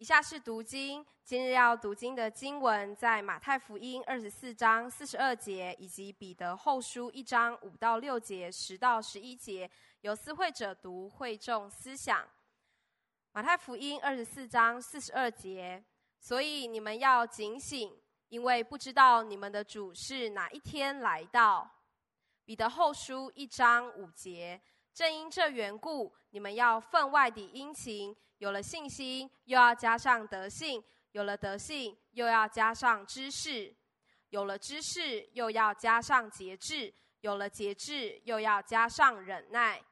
[0.00, 9.70] 以下是读经，今日要读经的经文在马太福音二十四章四十二节，以及彼得后书一章五到六节、十到十一节。
[10.00, 12.26] 由思会者读，会众思想。
[13.32, 15.84] 马太福音二十四章四十二节，
[16.18, 17.94] 所以你们要警醒，
[18.30, 21.70] 因为不知道你们的主是哪一天来到。
[22.46, 24.62] 彼得后书一章五节，
[24.94, 28.16] 正因这缘故，你们要分外的殷勤。
[28.40, 30.82] 有了信心，又要加上德性；
[31.12, 33.76] 有了德性，又要加上知识；
[34.30, 36.90] 有了知识，又要加上节制；
[37.20, 39.82] 有了节制，又要加上忍耐。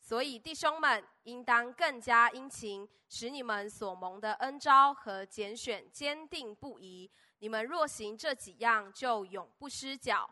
[0.00, 7.10] 所以弟兄们，应当更加殷勤，使你们所蒙的恩召和拣选坚定不移。
[7.40, 10.30] 你们若行这几样，就永不失脚。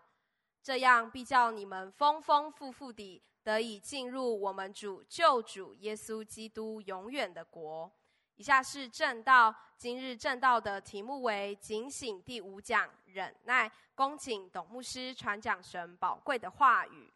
[0.62, 3.20] 这样必叫你们丰丰富富地。
[3.46, 7.88] 得以进入我们主救主耶稣基督永远的国。
[8.34, 13.70] 以下是正道，今日正道的题目为“警醒”第五讲，忍耐。
[13.94, 17.12] 恭请董牧师传讲神宝贵的话语。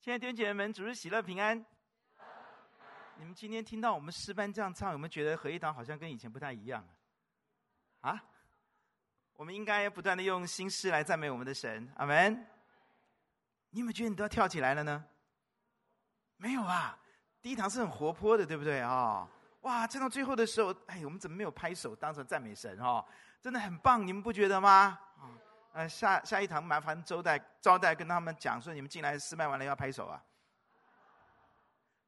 [0.00, 1.73] 亲爱的弟兄姐妹们，主日喜乐平安。
[3.16, 6.86] 你们今天听到我们诗班这样唱，有没有觉得合一堂好像跟以前不太一样
[8.00, 8.22] 啊？
[9.34, 12.46] 我们应该不断的用心诗来赞美我们的神，阿门。
[13.70, 15.04] 你有没有觉得你都要跳起来了呢？
[16.36, 16.98] 没有啊，
[17.40, 18.90] 第一堂是很活泼的，对不对啊？
[18.90, 19.28] 哦，
[19.62, 23.04] 哇，唱到最后的时候，哎，我们怎么没有拍手当成赞美神哦？
[23.40, 24.98] 真的很棒，你们不觉得吗？
[25.18, 25.30] 啊，
[25.72, 30.22] 呃，下下一堂麻烦招待招待跟他们讲说，你们进来诗班完了要拍手啊。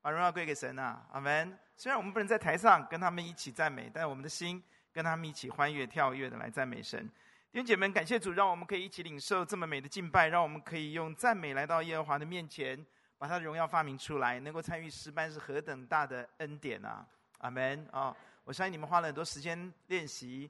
[0.06, 1.58] 把荣耀归给神啊，阿门。
[1.76, 4.62] 虽然我们不能在台上跟他们一起赞美，但我们的心
[4.92, 7.04] 跟他们一起欢悦跳跃的来赞美神。
[7.50, 12.86] 弟兄姐妹们，感谢主，让我们可以一起领受这么美的敬拜，让我们可以用赞美来到耶和华的面前，
[13.18, 14.38] 把他的荣耀发明出来。
[14.38, 17.04] 能够参与诗班是何等大的恩典啊，
[17.38, 18.16] 阿门啊！
[18.44, 20.48] 我相信你们花了很多时间练习、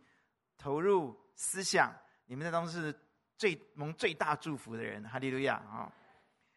[0.58, 1.90] 投入、思想，
[2.26, 2.94] 你们在当中是
[3.38, 5.02] 最蒙最大祝福的人。
[5.04, 5.90] 哈利路亚啊！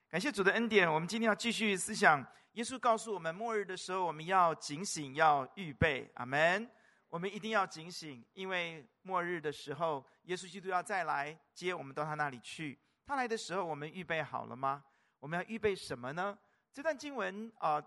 [0.10, 2.26] 感谢主的恩典，我们今天要继续思想。
[2.54, 6.10] 耶稣告诉我们，末日的时候我们要警醒，要预备。
[6.16, 6.68] 阿门。
[7.10, 12.80] 我们一定要警醒，因为末日的时候，耶稣基督要再来接我们到他那里去。
[13.06, 14.84] 他来的时候，我们预备好了吗？
[15.20, 16.36] 我们要预备什么呢？
[16.74, 17.80] 这段经文啊、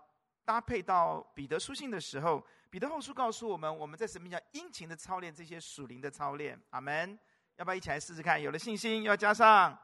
[0.45, 6.57] 搭配到彼得书信的时候，彼得后书告诉我们，我们在神面前殷勤的操练这些属灵的操练。
[6.69, 7.19] 阿门。
[7.57, 8.41] 要不要一起来试试看？
[8.41, 9.77] 有了信心要加上，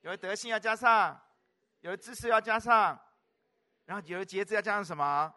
[0.00, 1.18] 有了德性要加上，
[1.80, 2.98] 有的知识要加上。
[3.84, 5.34] 然后有的节制，要加上什么？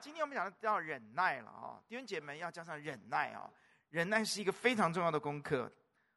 [0.00, 3.48] 今天我们讲到忍耐了啊，弟兄姐妹要加上忍耐啊，
[3.90, 5.70] 忍耐是一个非常重要的功课。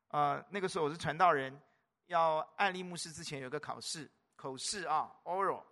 [0.08, 1.56] 呃，那个时候我是传道人，
[2.08, 5.64] 要按立牧师之前有个考试，口试啊，oral。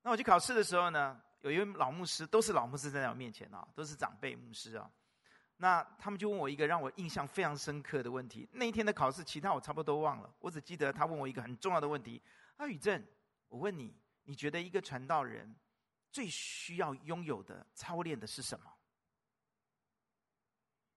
[0.00, 4.90] 那我去考试的时候呢，有一位老牧师，都是老牧师在我面前啊，都是长辈牧师啊。
[5.56, 8.48] 那他们就问我一个让我印象非常深刻的问题。
[8.52, 12.22] 那一天的考试，其他我差不多都忘了，我只记得他问我一个很重要的问题：
[12.56, 13.04] 阿宇正，
[13.48, 13.94] 我问你。
[14.28, 15.54] 你觉得一个传道人
[16.10, 18.66] 最需要拥有的操练的是什么？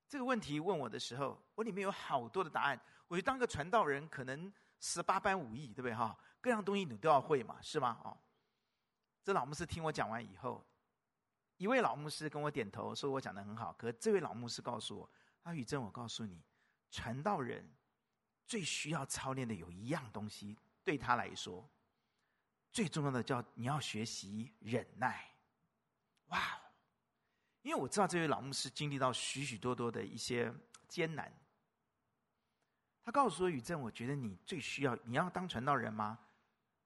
[0.08, 2.80] 这个问题问我的时候，我里面有好多的答案。
[3.06, 6.18] 我觉得当个传道人，可能十八般武艺，对不对哈？
[6.40, 8.00] 各样东西你都要会嘛，是吗？
[8.02, 8.18] 哦，
[9.22, 10.66] 这老牧师听我讲完以后，
[11.60, 13.70] 一位老牧师跟我点头，说我讲的很好。
[13.74, 15.10] 可这位老牧师告诉我
[15.44, 16.42] ：“阿宇正，我告诉你，
[16.90, 17.70] 传道人
[18.46, 21.68] 最需要操练的有一样东西，对他来说。”
[22.72, 25.34] 最重要的叫你要学习忍耐，
[26.28, 26.58] 哇！
[27.60, 30.50] 因为我知道这位老牧师经历到许许多多的一些
[30.88, 31.30] 艰难。
[33.02, 36.18] 他告诉我：“宇正，我觉得你最需要，你要当传道人吗？”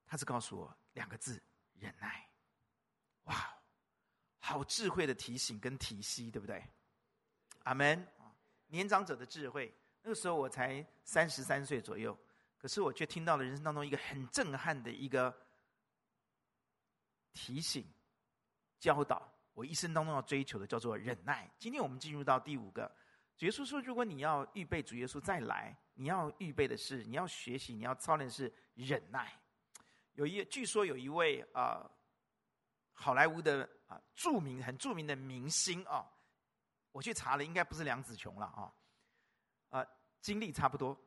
[0.05, 1.41] 他是告诉我两个字：
[1.79, 2.27] 忍耐。
[4.45, 6.63] 好智慧的提醒跟提息，对不对？
[7.63, 8.07] 阿门。
[8.67, 9.73] 年长者的智慧，
[10.03, 12.15] 那个时候我才三十三岁左右，
[12.59, 15.35] 可是我却听到了人生当中一个很震撼的一个。
[17.33, 17.85] 提醒、
[18.79, 21.51] 教导，我一生当中要追求的叫做忍耐。
[21.59, 22.89] 今天我们进入到第五个，
[23.35, 29.37] 主耶稣说：如果你要预备主耶稣再来，你要预备的是，你要学习，你要操练的是忍耐。
[30.13, 31.91] 有一据说有一位啊、
[32.95, 36.11] 好莱坞的啊、著名、很著名的明星啊、
[36.91, 38.73] 我去查了，应该不是梁子琼了啊，
[39.69, 39.87] 啊、
[40.19, 40.99] 经历差不多。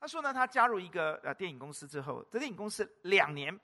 [0.00, 3.60] 他说呢，他加入一个呃电影公司之后，这电影公司两年。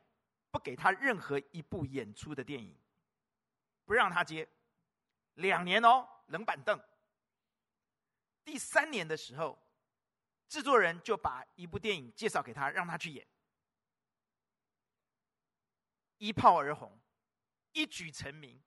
[0.51, 2.75] 不给他任何一部演出的电影，
[3.85, 4.49] 不让他接，
[5.35, 6.81] 两年哦，冷板凳。
[8.47, 9.59] 第三年的时候，
[10.49, 13.27] 制作人就把一部电影介绍给他，让他去演。
[16.17, 16.99] 一炮而红，
[17.73, 18.63] 一举成名。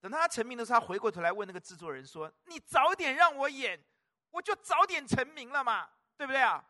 [0.00, 3.82] 等他成名的时候，他回过头来问那个制作人说：“你早点让我演，
[4.30, 6.62] 我就早点成名了嘛，对不对啊？”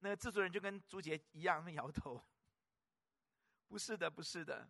[0.00, 2.22] 那个制作人就跟朱杰一样，摇头
[3.66, 4.68] ：“不是的，不是的。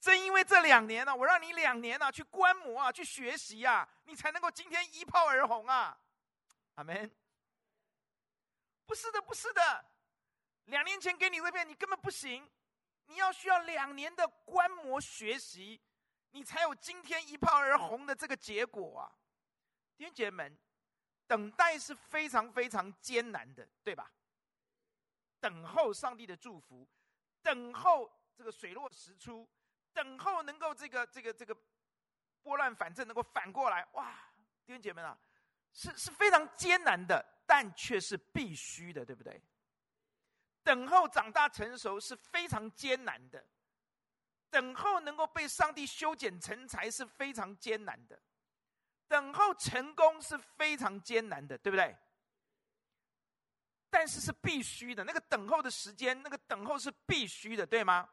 [0.00, 5.96] 正因为这两年呢、我让你两年呢、去观摩啊，去学习啊，你才能够今天一炮而红啊。”
[6.74, 7.10] 阿门。
[8.86, 9.84] 不是的，不是的。
[10.64, 12.50] 两年前给你这片，你根本不行。
[13.06, 15.80] 你要需要两年的观摩学习，
[16.30, 19.12] 你才有今天一炮而红的这个结果啊！
[19.96, 20.58] 弟兄姐妹们，
[21.26, 24.10] 等待是非常非常艰难的，对吧？
[25.40, 26.88] 等候上帝的祝福，
[27.42, 29.48] 等候这个水落石出，
[29.92, 31.56] 等候能够这个这个这个
[32.42, 34.14] 拨乱反正，能够反过来，哇！
[34.64, 35.18] 弟兄姐妹们啊，
[35.72, 39.40] 是是非常艰难的，但却是必须的，对不对？
[40.64, 43.46] 等候长大成熟是非常艰难的，
[44.50, 48.20] 等候能够被上帝修剪成才是非常艰难的，
[49.06, 51.94] 等候成功是非常艰难的，对不对？
[53.90, 58.08] 但是是必须的，那个等候的时间，那个等候是必须的，对吗？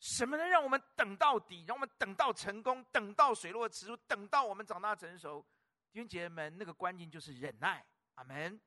[0.00, 5.46] 什么能让我们等到底，让我们等到成功，等到水落石出，等到我们长大成熟？
[5.92, 7.84] 弟兄姐妹们，那个关键就是忍耐，
[8.14, 8.60] 阿门，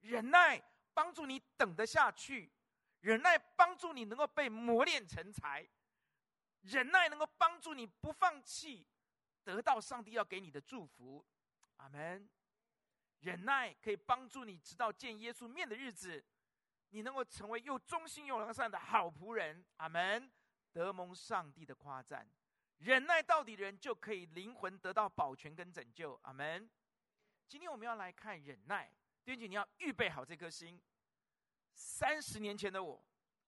[0.00, 0.62] 忍耐。
[0.94, 2.50] 帮助你等得下去，
[3.00, 5.68] 忍耐帮助你能够被磨练成才，
[6.62, 8.86] 忍耐能够帮助你不放弃，
[9.42, 11.24] 得到上帝要给你的祝福，
[11.76, 12.28] 阿门。
[13.20, 16.24] 忍耐可以帮助你直到见耶稣面的日子，
[16.90, 20.30] 你能够成为又忠心又良善的好仆人，阿门。
[20.72, 22.28] 得蒙上帝的夸赞，
[22.78, 26.68] 忍耐到底的人就可以灵魂得到保全跟拯救，阿门。
[27.46, 28.90] 今天我们要来看忍耐。
[29.24, 30.78] 弟兄姐，你要预备好这颗心。
[31.72, 33.02] 三十年前的我，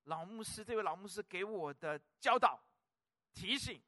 [0.04, 2.58] 老牧师，这位老牧师给我的教导、
[3.34, 3.80] 提醒，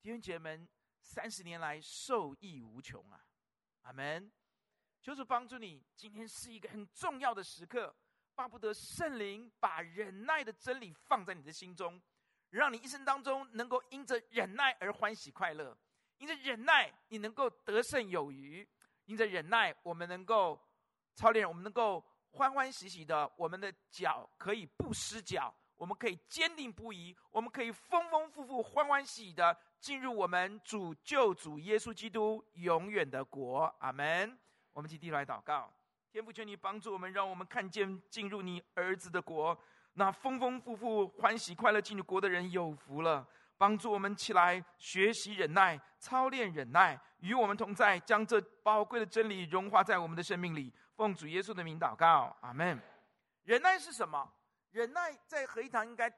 [0.00, 0.68] 弟兄姐妹们，
[1.02, 3.26] 三十年来受益无穷啊！
[3.82, 4.32] 阿门。
[5.02, 7.94] 求主帮助你，今天是一个很重要的时刻，
[8.34, 12.00] 巴不得圣灵把忍耐的真理放在你的心中，
[12.48, 15.76] 让你一生当中能够因着忍耐而欢喜快乐，
[16.16, 18.66] 因着忍耐你能够得胜有余。
[19.06, 20.60] 因着忍耐，我们能够
[21.14, 33.72] 操练，我们能够欢欢喜喜的，我们的脚可以不失脚，我们可以坚定不移，我们可以丰丰富富、欢欢喜喜的进入我们主救主耶稣基督永远的国。
[33.78, 34.38] 阿门。
[34.72, 35.72] 我们起低头来祷告，
[36.10, 39.56] 天父，求你帮助我们，让我们看见进入你儿子的国，
[39.92, 43.24] 那丰丰富富、欢喜快乐进入国的人有福了。
[43.64, 50.70] 帮助我们起来学习忍耐，操练忍耐，与我们同在，将这宝贵的真理融化在我们的生命里。
[50.96, 52.78] 奉主耶稣的名祷告，阿门。
[53.44, 54.30] 忍耐是什么？
[54.72, 56.12] 忍耐在合一堂应该，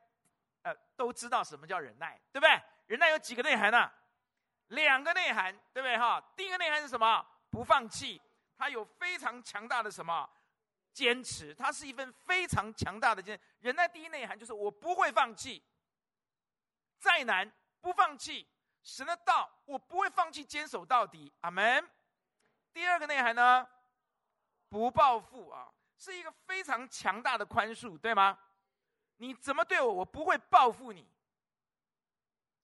[0.63, 2.61] 呃，都知道什么叫忍耐，对不对？
[2.89, 3.89] 忍耐有几个内涵呢、
[4.71, 5.97] 两个内涵，对不对？
[5.97, 7.25] 哈，第一个内涵是什么？
[7.49, 8.21] 不放弃，
[8.59, 10.29] 它有非常强大的什么？
[10.93, 13.39] 坚持，它是一份非常强大的坚。
[13.61, 15.63] 忍耐第一内涵就是我不会放弃。
[16.99, 17.51] 再难
[17.81, 18.47] 不放弃，
[18.83, 21.33] 神的道我不会放弃，坚守到底。
[21.41, 21.89] 阿门。
[22.73, 23.67] 第二个内涵呢，
[24.69, 28.39] 不报复啊，是一个非常强大的宽恕，对吗？
[29.17, 31.09] 你怎么对我，我不会报复你，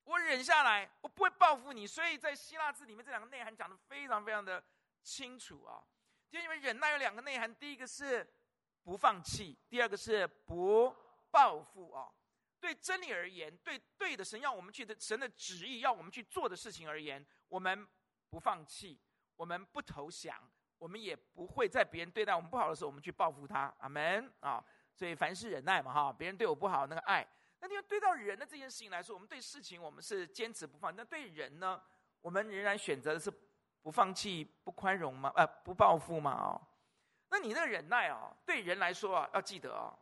[0.05, 1.87] 我忍下来，我不会报复你。
[1.87, 4.63] 所以在希腊字里面，这两个内涵讲得非常非常的
[5.03, 5.83] 清楚啊。
[6.29, 8.27] 因为忍耐有两个内涵，第一个是
[8.83, 10.95] 不放弃，第二个是不
[11.31, 12.13] 报复啊。
[12.63, 17.85] 对真理而言，对对的神要我们去的神的旨意要我们去做的事情而言，我们
[18.31, 19.01] 不放弃，
[19.35, 23.75] 我们不投降，我们也不会在别人对待我们不好的时候，我们去报复他。
[23.81, 24.65] 阿门啊！
[24.95, 27.27] 所以凡事忍耐嘛，哈，别人对我不好，那个爱。
[27.59, 31.83] 那因为对到人的这件事情来说，我们对事情我们是坚持不放，那对人呢，
[32.21, 33.29] 我们仍然选择的是
[33.83, 35.33] 不放弃、不宽容吗？
[35.35, 36.31] 呃，不报复吗？
[36.33, 36.63] 哦，
[37.29, 39.99] 那你那个忍耐啊，对人来说啊，要记得啊。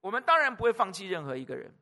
[0.00, 1.74] 我们当然不会放弃任何一个人，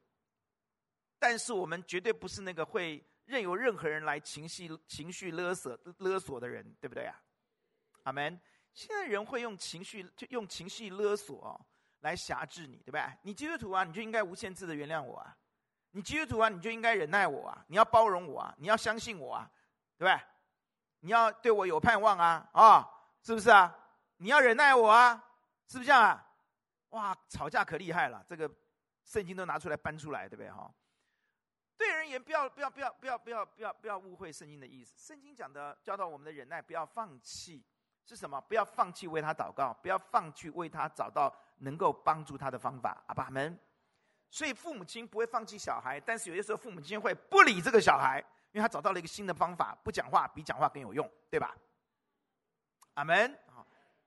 [1.18, 7.20] 但是我们绝对不是那个会任由任何人来情绪情绪勒索勒索的人，对不对啊？
[8.04, 8.40] 阿门。
[8.74, 11.60] 现在人会用情绪就用情绪勒索，
[12.00, 13.02] 来辖制你，对不对？
[13.22, 15.34] 你基督徒啊，你就应该无限制的原谅我啊；
[15.90, 19.50] 你基督徒啊，你就应该忍耐我啊；你要包容我啊；你要相信我啊，
[19.96, 20.20] 对不对？
[21.00, 22.90] 你要对我有盼望啊，啊、哦，
[23.24, 23.76] 是不是啊？
[24.18, 25.24] 你要忍耐我啊，
[25.66, 26.27] 是不是这样啊？
[26.90, 28.24] 哇，吵架可厉害了！
[28.26, 28.50] 这个
[29.04, 30.50] 圣经都拿出来搬出来，对不对？
[30.50, 30.72] 哈，
[31.76, 34.98] 对人言不要不要不要不要不要不要不要误会圣经的意思。
[35.06, 37.64] 圣经讲的教导我们的忍耐，不要放弃，
[38.04, 38.40] 是什么？
[38.40, 43.02] 不要放弃为他祷告，不要放弃为他找到能够帮助他的方法。
[43.06, 43.58] 阿爸们，
[44.30, 48.18] 所以父母亲不会放弃小孩，但是有些时候父母亲会不理这个小孩，
[48.52, 51.54] 因为他找到了一个新的方法，不讲话比讲话更有用，对吧？
[52.94, 53.38] 阿门。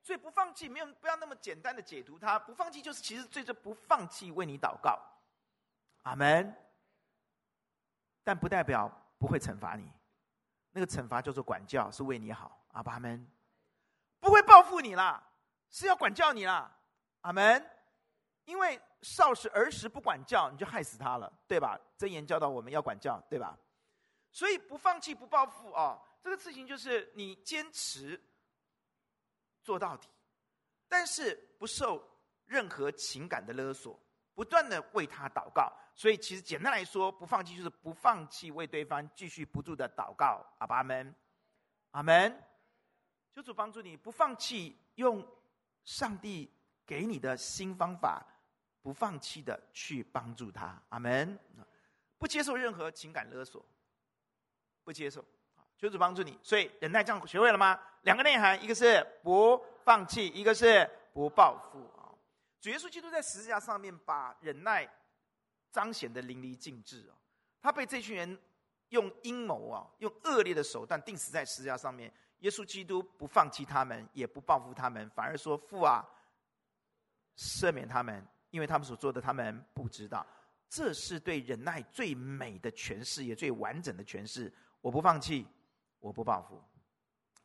[0.02, 2.38] 所以不放弃，没有不要那么简单的解读它。
[2.38, 4.98] 不放弃就是其实最终不放弃为你祷告。
[6.02, 6.54] 阿门。
[8.24, 9.90] 但不代表不会惩罚你，
[10.70, 12.64] 那个惩罚叫做管教，是为你好。
[12.72, 13.26] 阿爸们。
[14.20, 15.22] 不会报复你啦，
[15.70, 16.70] 是要管教你啦，
[17.22, 17.68] 阿门。
[18.44, 21.78] 因为少时儿时不管教，你就害死他了，对吧？
[21.96, 23.56] 真言教导我们要管教，对吧？
[24.30, 28.20] 所以不放弃、不报复啊，这个事情就是你坚持
[29.62, 30.08] 做到底，
[30.88, 32.02] 但是不受
[32.44, 33.98] 任何情感的勒索，
[34.34, 35.72] 不断的为他祷告。
[35.94, 40.44] 所以其实简单来说，不放弃就是不放弃为对方继续不住的祷告。
[40.58, 41.14] 阿爸们，
[41.90, 42.34] 阿门。
[43.34, 45.26] 求主帮助你，不放弃用
[45.84, 46.50] 上帝
[46.84, 48.22] 给你的新方法，
[48.82, 50.82] 不放弃的去帮助他。
[50.88, 51.38] 阿门。
[52.18, 53.64] 不接受任何情感勒索，
[54.84, 55.24] 不接受。
[55.82, 56.38] 求主帮助你。
[56.42, 57.78] 所以忍耐这样学会了吗？
[58.02, 61.80] 两个内涵，一个是不放弃，一个是不报复。
[61.98, 62.14] 啊，
[62.60, 64.88] 主耶稣基督在十字架上面把忍耐
[65.70, 67.18] 彰显得淋漓尽致啊。
[67.60, 68.38] 他被这群人
[68.90, 72.12] 用阴谋啊，用恶劣的手段钉死在十字架上面。
[72.40, 76.04] 耶稣基督不放弃他们，也不报复他们，反而说：“父啊，
[77.36, 80.26] 赦免他们，因为他们所做的，他们不知道。”
[80.68, 84.52] 这是对忍耐最美的诠释，也最完整的诠释。
[84.80, 85.46] 我不放弃，
[86.02, 86.62] 我不报复。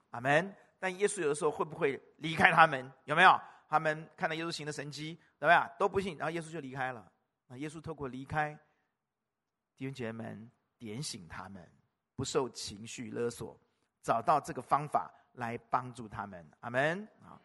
[0.09, 0.53] 阿门。
[0.79, 2.91] 但耶稣有的时候会不会离开他们？
[3.05, 3.39] 有没有？
[3.69, 5.67] 他们看到耶稣行的神迹，怎么样？
[5.79, 7.09] 都不信，然后耶稣就离开了。
[7.47, 8.53] 那耶稣透过离开，
[9.75, 11.67] 弟兄姐妹们点醒他们，
[12.15, 13.59] 不受情绪勒索。
[14.03, 17.41] 找到这个方法来帮助他们，阿门啊！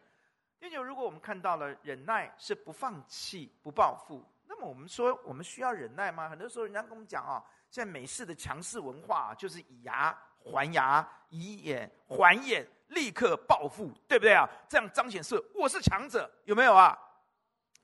[0.59, 6.29] 第九，如果我们看到了忍耐是不放弃、不报复，那么我们说我们需要忍耐吗？
[6.29, 14.47] 很多时候人家跟我们讲啊，现在美式的强势文化就是以牙还牙，以眼还眼，立刻报复，对不对啊？
[14.69, 16.97] 这样彰显是我是强者，有没有啊？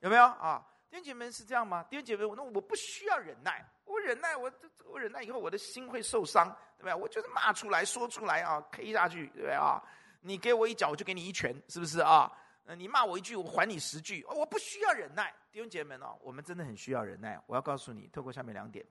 [0.00, 0.66] 有没有啊？
[0.88, 1.84] 弟兄姐妹是这样吗？
[1.84, 3.64] 弟兄姐妹，那我不需要忍耐。
[3.84, 4.50] 我忍耐，我
[4.84, 6.94] 我忍耐以后，我的心会受伤，对不对？
[6.94, 9.82] 我就是骂出来说出来啊，K 下去，对不对啊？
[10.20, 12.30] 你给我一脚，我就给你一拳，是不是啊？
[12.76, 14.24] 你骂我一句，我还你十句。
[14.28, 17.40] 我不需要忍耐，弟兄姐妹们哦，我们真的很需要忍耐。
[17.46, 18.86] 我要告诉你，透过下面两点，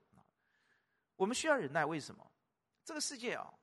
[1.15, 2.25] 我们需要忍耐，为什么？
[2.83, 3.53] 这个世界啊，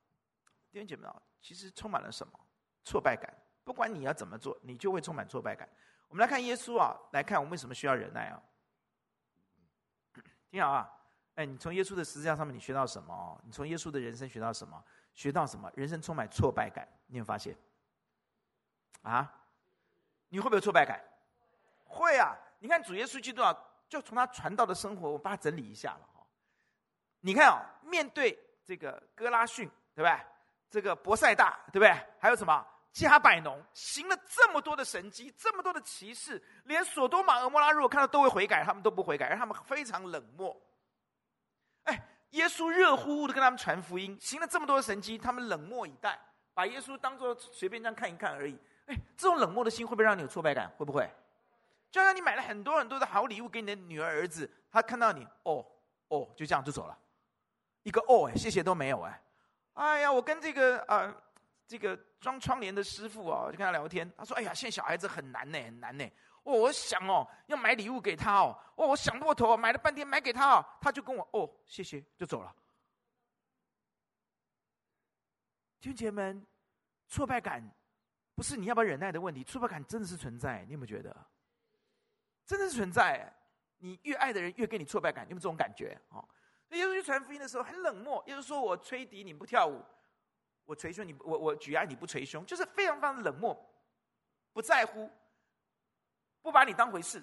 [0.76, 2.38] 弟兄姐妹啊，其实充满了什么？
[2.84, 3.34] 挫败感。
[3.64, 5.66] 不管你要怎么做，你就会充满挫败感。
[6.06, 8.42] 我们来看耶稣啊，来看我们为什么需要忍耐啊？
[10.50, 10.92] 听好啊。
[11.36, 13.40] 哎，你从耶稣的十字架上面，你学到什么？
[13.46, 14.84] 你从耶稣的人生学到什么？
[15.14, 15.72] 学到什么？
[15.74, 17.56] 人生充满挫败感，你有发现？
[19.00, 19.32] 啊？
[20.28, 21.02] 你会不会挫败感？
[21.86, 22.36] 会啊！
[22.58, 23.56] 你看主耶稣基督啊，
[23.88, 26.26] 就从他传道的生活，我把它整理一下了哈。
[27.20, 30.22] 你看啊，面对这个哥拉逊，对吧？
[30.70, 31.90] 这个伯赛大，对不对？
[32.18, 40.56] 还有什么加百农，行了这么多的神迹，这么多的奇事，连索多玛、蛾摩拉如果看到都会悔改，他们都不悔改，而他们非常冷漠。
[41.84, 46.18] 哎，耶稣热乎乎的跟他们传福音，行了这么多的神迹，他们冷漠以待，
[46.54, 48.58] 把耶稣当做随便这样看一看而已。
[48.86, 50.68] 哎，这种冷漠的心会不会让你有挫败感？
[50.76, 51.10] 会不会？
[51.90, 55.64] 就像你买了很多很多的好礼物给你的女儿儿子，他看到你，哦
[56.08, 56.98] 哦，就这样就走了，
[57.84, 59.22] 一个哦，哎，谢谢都没有，哎，
[59.76, 61.14] 哎呀，我跟这个呃
[61.66, 66.04] 这个装窗帘的师傅啊，就跟他聊天，他说，哎呀，现在小孩子很难呢，很难呢。
[66.44, 68.56] 哦，我想哦，要买礼物给他哦。
[68.76, 72.54] 哦，我想破头，买了半天买给他哦，他就跟我哦，谢谢，就走了。
[75.80, 76.44] 弟兄姐们，
[77.08, 77.62] 挫败感
[78.34, 81.14] 不是你要不要忍耐的问题，挫败感真的是存在，你有没有觉得？
[82.46, 83.32] 真的是存在。
[83.78, 86.00] 你越爱的人越给你挫败感，有没有这种感觉？
[86.08, 86.26] 哦，
[86.70, 89.84] 耶稣去传福音的时候很冷漠，耶稣说我吹笛你不跳舞，
[90.64, 93.56] 我捶胸你我我举哀你不捶胸，就是非常非常冷漠，
[94.52, 95.10] 不在乎。
[96.42, 97.20] 不把你当回事，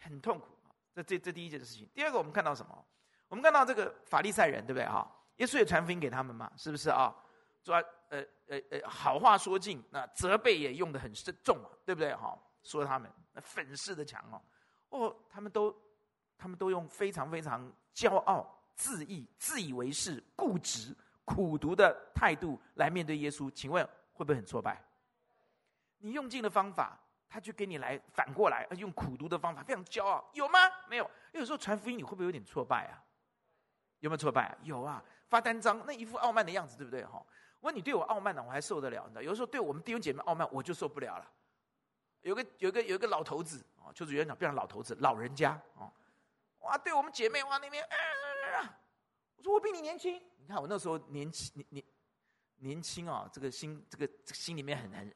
[0.00, 0.46] 很痛苦。
[0.94, 1.86] 这这这第一件事情。
[1.92, 2.86] 第二个，我们看到什么？
[3.28, 4.86] 我们看到这个法利赛人，对不对？
[4.86, 7.14] 哈，耶稣也传福音给他们嘛，是不是啊？
[7.62, 7.74] 说
[8.08, 12.14] 呃呃呃，好话说尽，那责备也用的很重嘛，对不对？
[12.14, 14.40] 哈，说他们那粉饰的墙哦，
[14.88, 15.70] 哦，他们都
[16.36, 23.50] 他们都用非常非常骄傲、自义、自以为是、固执、苦读的态度来面对耶稣。
[23.50, 24.82] 请问会不会很挫败？
[25.98, 26.98] 你用尽了方法。
[27.26, 30.56] 他就给你来反过来，用苦读的方法，非常骄傲，有吗？
[30.88, 31.10] 没有。
[31.32, 33.02] 有时候传福音，你会不会有点挫败啊？
[33.98, 34.56] 有没有挫败啊？
[34.62, 37.04] 有啊，发单张，那一副傲慢的样子，对不对？
[37.04, 37.20] 哈，
[37.58, 39.02] 我说你对我傲慢呢，我还受得了。
[39.08, 41.28] 你知道，有的时候对我们弟兄姐妹傲慢，我就受不了了。
[42.20, 45.90] 有个有个有个老头子啊，就是园长，变成老头子，老人家啊，
[46.64, 48.78] 哇，对我们姐妹哇那边，啊
[49.36, 50.20] 我说我比你年轻。
[50.38, 51.84] 你看我那时候年轻年年
[52.56, 55.14] 年轻啊，这个心这个心里面很很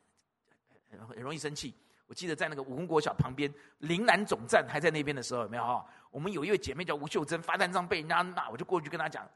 [0.90, 1.74] 很很容易生气。
[2.06, 5.86] 我记得在那个武功国小旁边，岭南总站还在那边的时候，有没有哈？
[6.10, 9.30] 我们有一位姐妹叫吴秀珍，发单张被人家骂，我就过去跟她讲：“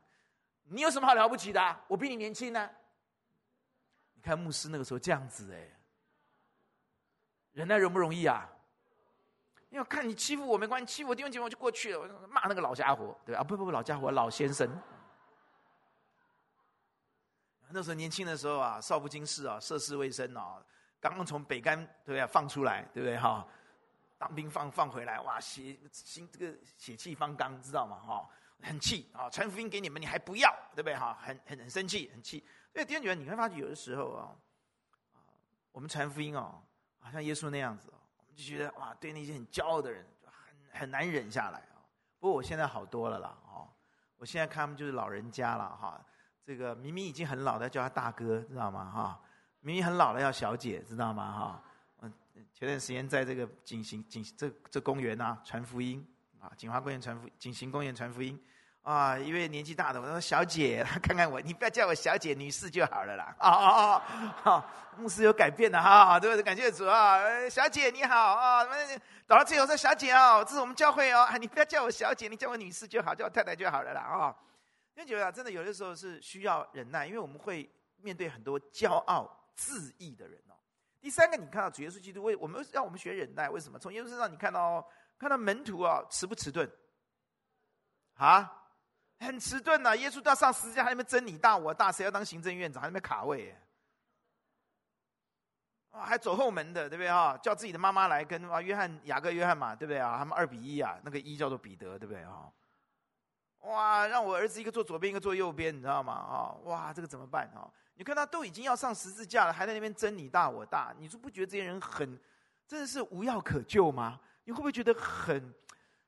[0.64, 1.84] 你有什么好了不起的？
[1.88, 2.70] 我比你年轻呢。”
[4.14, 5.78] 你看牧师那个时候这样子哎，
[7.52, 8.50] 忍耐容不容易啊？
[9.72, 13.40] 因为看你欺负我没关系，欺负我弟兄姐妹我就过去了，我就骂那个老家伙，对吧？
[13.40, 14.68] 啊不不不，老家伙，老先生。
[17.70, 20.62] 那时候年轻的时候啊，少不经事啊，涉世未深啊。
[21.00, 23.48] 刚刚从北干对不对放出来，对不对哈？
[24.18, 27.96] 当兵放放回来，哇，血心这个血气方刚，知道吗？
[27.96, 28.28] 哈，
[28.62, 29.30] 很气啊！
[29.30, 31.18] 传福音给你们，你还不要，对不对哈？
[31.20, 32.44] 很很很生气，很气。
[32.74, 34.36] 所以弟兄姐妹，你会发觉有的时候啊，
[35.14, 35.18] 啊，
[35.72, 36.62] 我们传福音哦，
[37.00, 37.90] 好像耶稣那样子，
[38.34, 41.80] 就觉得哇，对那些很骄傲的人，很很难忍下来啊。
[42.18, 43.68] 不过我现在好多了啦，哦，
[44.16, 46.04] 我现在看他们就是老人家了哈。
[46.44, 48.90] 这个明明已经很老的，叫他大哥，知道吗？
[48.90, 49.20] 哈。
[49.60, 51.32] 明明很老了，要小姐，知道吗？
[51.32, 51.62] 哈，
[52.00, 52.12] 嗯，
[52.52, 56.04] 前段时间在这个景行景这这公园啊，传福音
[56.40, 58.36] 啊，景华公园传福景行公园传福音，
[58.82, 63.34] 啊一位年纪大的，我说小姐， 看看我，你不要叫我小姐，女士就好了啦。
[63.38, 64.02] 啊啊啊！
[64.42, 66.42] 好，牧师有改变的哈，对不对？
[66.42, 68.66] 感谢主啊，小姐你好啊，
[69.26, 74.36] 到了最后说小姐哦，这是我们教会哦，啊 你不要叫我小姐，你叫我女士就好，叫我太太就好了啦啊。
[74.94, 79.38] 因为觉得真的有的时候是需要忍耐，因为我们会面对很多骄傲。
[79.54, 80.56] 自义的人哦，
[80.98, 83.78] 第三个，你看到主耶稣基督为我们让我们学忍耐，为什么？
[83.78, 84.84] 从耶稣身上你看到
[85.18, 86.68] 看到门徒啊，迟不迟钝？
[88.14, 88.50] 啊，
[89.22, 89.96] 很迟钝呐！
[89.96, 92.82] 耶稣都要上十字架，还没争你大我大，谁要当行政院长？
[92.82, 93.56] 还没卡位？
[95.90, 97.38] 啊，还走后门的，对不对啊？
[97.38, 100.18] 叫自己的妈妈来跟啊，约翰、雅各、约翰嘛，对不对啊？
[100.18, 102.50] 他们二比一啊，那个一叫做彼得，对不对啊？
[103.60, 106.12] 哇，让我儿子一个坐左边，一个坐右边，你知道吗？
[106.12, 107.70] 啊，哇，这个怎么办啊？
[107.94, 112.18] 你看他都已经要上十字架了，还在那边争你大我大，你说不觉得这些人很，
[112.66, 114.18] 真的是无药可救吗？
[114.44, 115.54] 你会不会觉得很，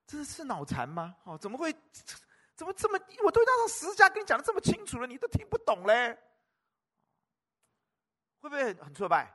[0.06, 1.14] 真的是脑残吗？
[1.24, 1.72] 哦，怎么会，
[2.56, 6.16] 怎么这么，我都要上十字架跟你讲的这么清楚了，你都听不懂嘞？
[8.40, 9.32] 会不会很很挫败？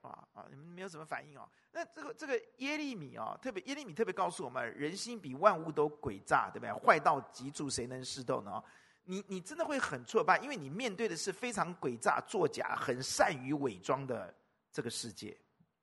[0.00, 1.48] 啊啊，你们没有什么反应哦？
[1.72, 6.72] 那这个这个耶利米哦，特别耶利米特别告诉我们，人心比万物都诡诈，对不对？
[6.72, 8.62] 坏到极处，谁能识透呢？
[9.04, 14.34] 你你真的会很挫败，因为你面对的是非常诡诈、作假、很善于伪装的
[14.70, 15.36] 这个世界，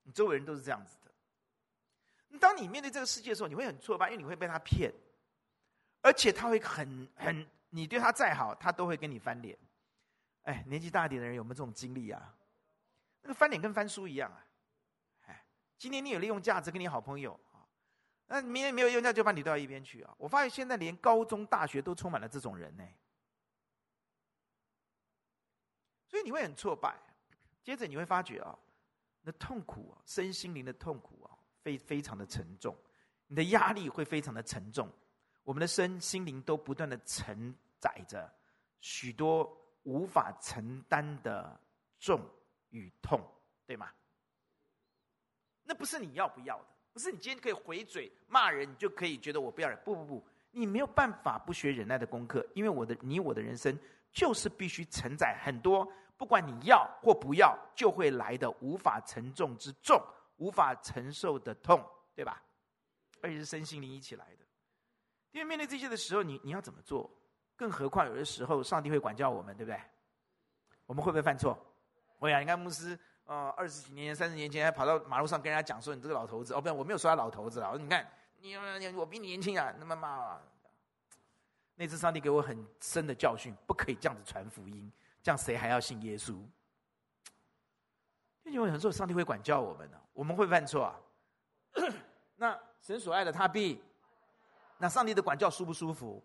[0.03, 2.39] 你周围人都是这样子的。
[2.39, 4.93] 当你面对这个世界的时候，你会很挫败，因为你会被他骗，
[6.05, 9.57] 而且他会很很，你对他再好，他都会跟你翻脸。
[10.43, 12.37] 哎，年纪大一点的人有没有这种经历啊？
[13.23, 14.45] 那个翻脸跟翻书一样啊！
[15.25, 15.43] 哎，
[15.79, 17.65] 今天你有利用价值跟你好朋友啊，
[18.27, 20.13] 那明天没有用价就把你丢到一边去啊！
[20.19, 22.87] 我发现现在连高中、大学都充满了这种人呢。
[26.05, 26.95] 所以你会很挫败，
[27.63, 28.55] 接着你会发觉啊，
[29.21, 32.77] 那痛苦啊，身心灵的痛苦啊，非非常的沉重，
[33.25, 34.87] 你的压力会非常的沉重，
[35.45, 38.29] 我们的身心灵都不断的承载着
[38.81, 39.49] 许多
[39.83, 41.57] 无法承担的
[41.99, 42.19] 重
[42.71, 43.21] 与痛，
[43.65, 43.89] 对吗？
[45.63, 49.79] 那不是你要不要的，不是你今天可以回嘴骂人，你就可以觉得我不要忍。
[49.85, 53.77] 不不不，你没有办法不学忍耐的功课，因为我的你我的人生
[54.11, 55.87] 就是必须承载很多。
[56.17, 60.01] 不管你要或不要，就会来的无法承重之重，
[60.37, 61.83] 无法承受的痛，
[62.15, 62.41] 对吧？
[63.21, 64.44] 而且是身心灵一起来的。
[65.35, 67.11] 因为面对这些的时候，你你要怎么做？
[67.57, 69.77] 更何况有的时候，上帝会管教我们，对不对？
[70.85, 71.59] 我们会不会犯错？
[72.19, 72.39] 会啊！
[72.39, 77.69] 你看牧师，呃，二十几年前、三十年前还跑到马路上跟人家讲说：“你这个老头子。”哦，不，我没有说他老头子了。
[77.69, 78.55] 我说：“你看，你
[78.95, 80.39] 我比你年轻啊，那么骂。”
[81.75, 84.89] 那次上帝给我很深的教训，不可以这样子传福音。
[85.21, 86.33] 这样谁还要信耶稣？
[88.45, 90.95] 因为很多时候上帝会管教我们的，我们会犯错啊。
[92.37, 93.83] 那神所爱的他必，
[94.77, 96.23] 那上帝的管教舒不舒服？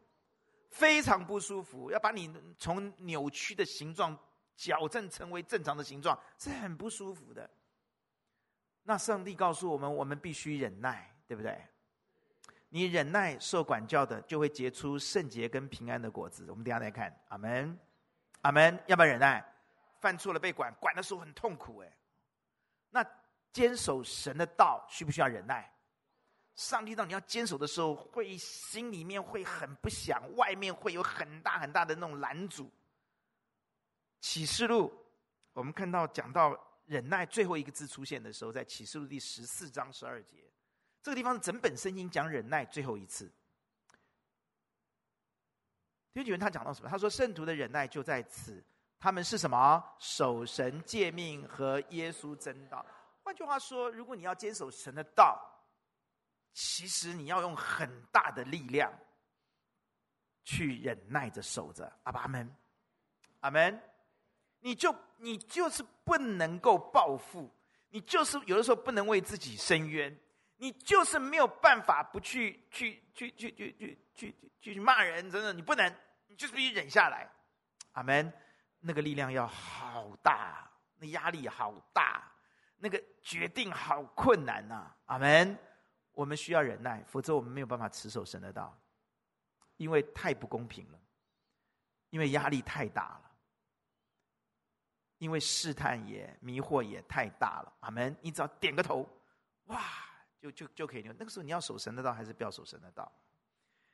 [0.70, 4.16] 非常不舒服，要把你从扭曲的形状
[4.54, 7.48] 矫正成为正常的形状，是很不舒服的。
[8.84, 11.60] 那上帝告诉我们，我们必须忍耐，对不对？
[12.68, 16.46] 你忍耐受管教的，就会结出圣洁跟平安的果子。
[16.48, 17.76] 我们等下来看，阿门。
[18.42, 19.44] 阿门，要不要忍耐？
[19.98, 21.92] 犯错了被管，管的时候很痛苦哎。
[22.90, 23.04] 那
[23.52, 25.68] 坚守神的道需不需要忍耐？
[26.60, 32.70] 上帝道你要坚守的时候，会心里面会很不想，外面会有很大很大的那种拦阻。
[34.20, 34.92] 启示录，
[35.54, 40.36] 我们看到讲到忍耐最后一个字出现的时候，在启示录第十四章十二节，
[41.02, 43.24] 这个地方整本圣经讲忍耐最后一次。
[46.12, 46.90] 弟兄姐妹，他讲到什么？
[46.90, 48.62] 他说：“圣徒的忍耐就在此，
[48.98, 49.82] 他们是什么？
[49.98, 52.84] 守神诫命和耶稣真道。
[53.22, 55.49] 换句话说，如果你要坚守神的道，
[56.52, 58.92] 其实你要用很大的力量
[60.44, 61.90] 去忍耐着守着。
[62.02, 62.56] 阿爸阿门，
[63.40, 63.82] 阿门。
[64.60, 67.50] 你就你就是不能够报复，
[67.88, 70.14] 你就是有的时候不能为自己伸冤，
[70.56, 75.88] 你就是没有办法不去去去去去去去去去骂人，真的你不能，
[76.26, 77.30] 你就是必须忍下来。
[77.92, 78.32] 阿门。
[78.82, 82.32] 那个力量要好大，那压力好大，
[82.78, 84.90] 那个决定好困难呐。
[85.04, 85.58] 阿门。
[86.12, 88.76] 我们需要忍耐，否则我们没有办法持守神的道，
[89.76, 90.98] 因为太不公平了，
[92.10, 93.30] 因为压力太大了，
[95.18, 97.72] 因为试探也迷惑也太大了。
[97.80, 98.14] 阿门！
[98.20, 99.08] 你只要点个头，
[99.66, 99.82] 哇，
[100.38, 101.02] 就就就可以。
[101.18, 103.10] 那个时候你要守神的道，还是不要守神的道？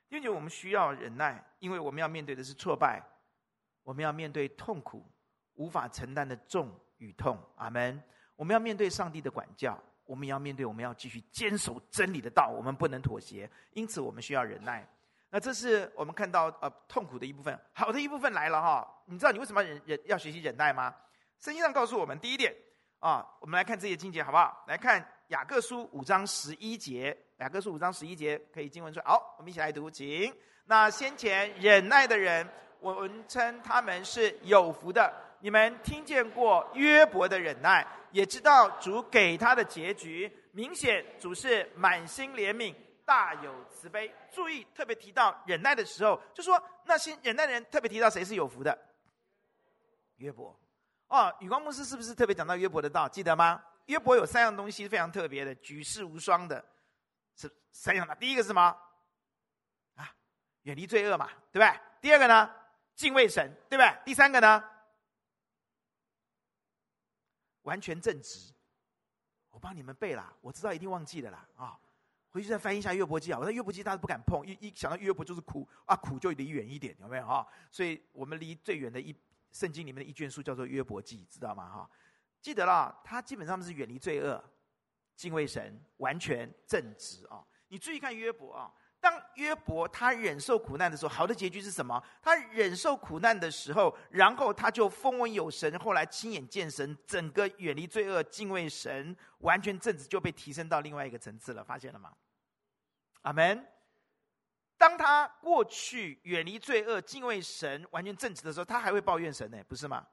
[0.09, 3.03] 因为我们需要忍耐，因为我们要面对的是挫败，
[3.83, 5.05] 我们要面对痛苦，
[5.53, 7.41] 无法承担的重与痛。
[7.55, 8.01] 阿门！
[8.35, 9.81] 我们要面对上帝的管教。
[10.07, 13.47] 我们要面对，我们要继续坚守真理的道，我们不能妥协。
[13.73, 14.87] 因此，我们需要忍耐。
[15.29, 17.59] 那这是我们看到呃痛苦的一部分。
[17.73, 20.95] 好的一部分来了哈，你知道你为什么要忍忍要学习忍耐吗？
[21.37, 22.55] 圣经上告诉我们，第一点
[22.99, 24.63] 啊，我们来看这些经节好不好？
[24.67, 30.33] 来看雅各书五章十一节，雅各书五章十一节可以经文说，好，我们一起来读，请。
[30.65, 32.47] 那先前忍耐的人，
[32.79, 35.13] 我们称他们是有福的。
[35.39, 37.85] 你们听见过约伯的忍耐。
[38.11, 42.73] 也知道主给他的结局，明显主是满心怜悯，
[43.05, 44.11] 大有慈悲。
[44.31, 48.75] 注意，特别提到忍耐的时候，就说那些忍耐的人，特别提到谁是有福的？
[50.15, 50.57] 约伯。
[51.09, 53.07] 哦，宇光牧师是不是特别讲到约伯的道？
[53.09, 53.61] 记得吗？
[53.87, 56.63] 约伯有三样东西非常特别的，举世无双的，
[57.35, 58.15] 是三样的。
[58.15, 58.61] 第一个是什么？
[59.95, 60.09] 啊，
[60.63, 61.79] 远离罪恶嘛，对不对？
[62.01, 62.49] 第二个呢，
[62.95, 63.93] 敬畏神，对不对？
[64.05, 64.63] 第三个呢？
[67.67, 68.53] 完全正直，
[69.51, 71.77] 我帮你们背了，我知道一定忘记了啦啊！
[72.29, 77.45] 回去再翻一下约伯记啊，我说约伯记大家不敢碰，一一想到约伯就是苦啊，苦就离远一点，有没有啊？
[77.69, 79.13] 所以我们离最远的一
[79.51, 81.69] 圣经里面的一卷书叫做约伯记，知道吗？
[81.69, 81.89] 哈，
[82.41, 84.41] 记得了，他基本上是远离罪恶，
[85.17, 87.45] 敬畏神，完全正直啊！
[87.67, 88.73] 你注意看约伯啊。
[89.37, 92.03] 约伯他忍受苦难的时候，好的结局是什么？
[92.21, 101.63] 他忍受苦难的时候，然后他就风闻有神，后来亲眼见神，整个远离罪恶、敬畏神，完全正直，就被提升到另外一个层次了。
[101.63, 102.11] 发现了吗？
[103.21, 103.65] 阿门。
[104.77, 110.05] 当他过去远离罪恶、敬畏神、完全正直的时候，他还会抱怨神呢，不是吗？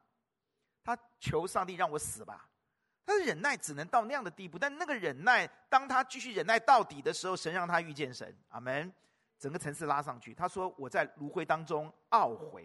[0.82, 2.48] 他求上帝让我死吧。
[3.06, 8.90] 他的忍耐只能到那样的地步，但那个忍耐，当他继续忍耐到底的时候，神让他遇见神，阿门。
[9.44, 10.32] 整个层次拉上去。
[10.32, 12.62] 他说：“我在炉灰当中懊悔。”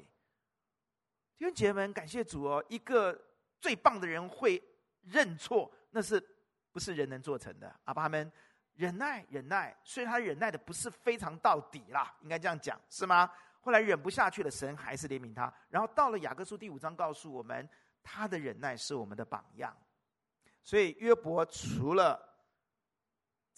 [1.38, 2.64] 弟兄姐妹们，感谢主哦！
[2.70, 3.22] 一个
[3.60, 4.64] 最棒的人会
[5.02, 6.26] 认错，那是
[6.72, 7.78] 不是人能做成的？
[7.84, 8.32] 阿爸们，
[8.76, 9.76] 忍耐，忍耐。
[9.84, 13.30] 虽然他忍耐的不是非常到底啦，应该这样讲，是吗？
[13.60, 15.54] 后来忍不下去了，神还是怜悯他。
[15.68, 17.68] 然后到了雅各书第五章，告诉我们，
[18.02, 19.76] 他的忍耐是我们的榜样。
[20.64, 22.29] 所以约伯除了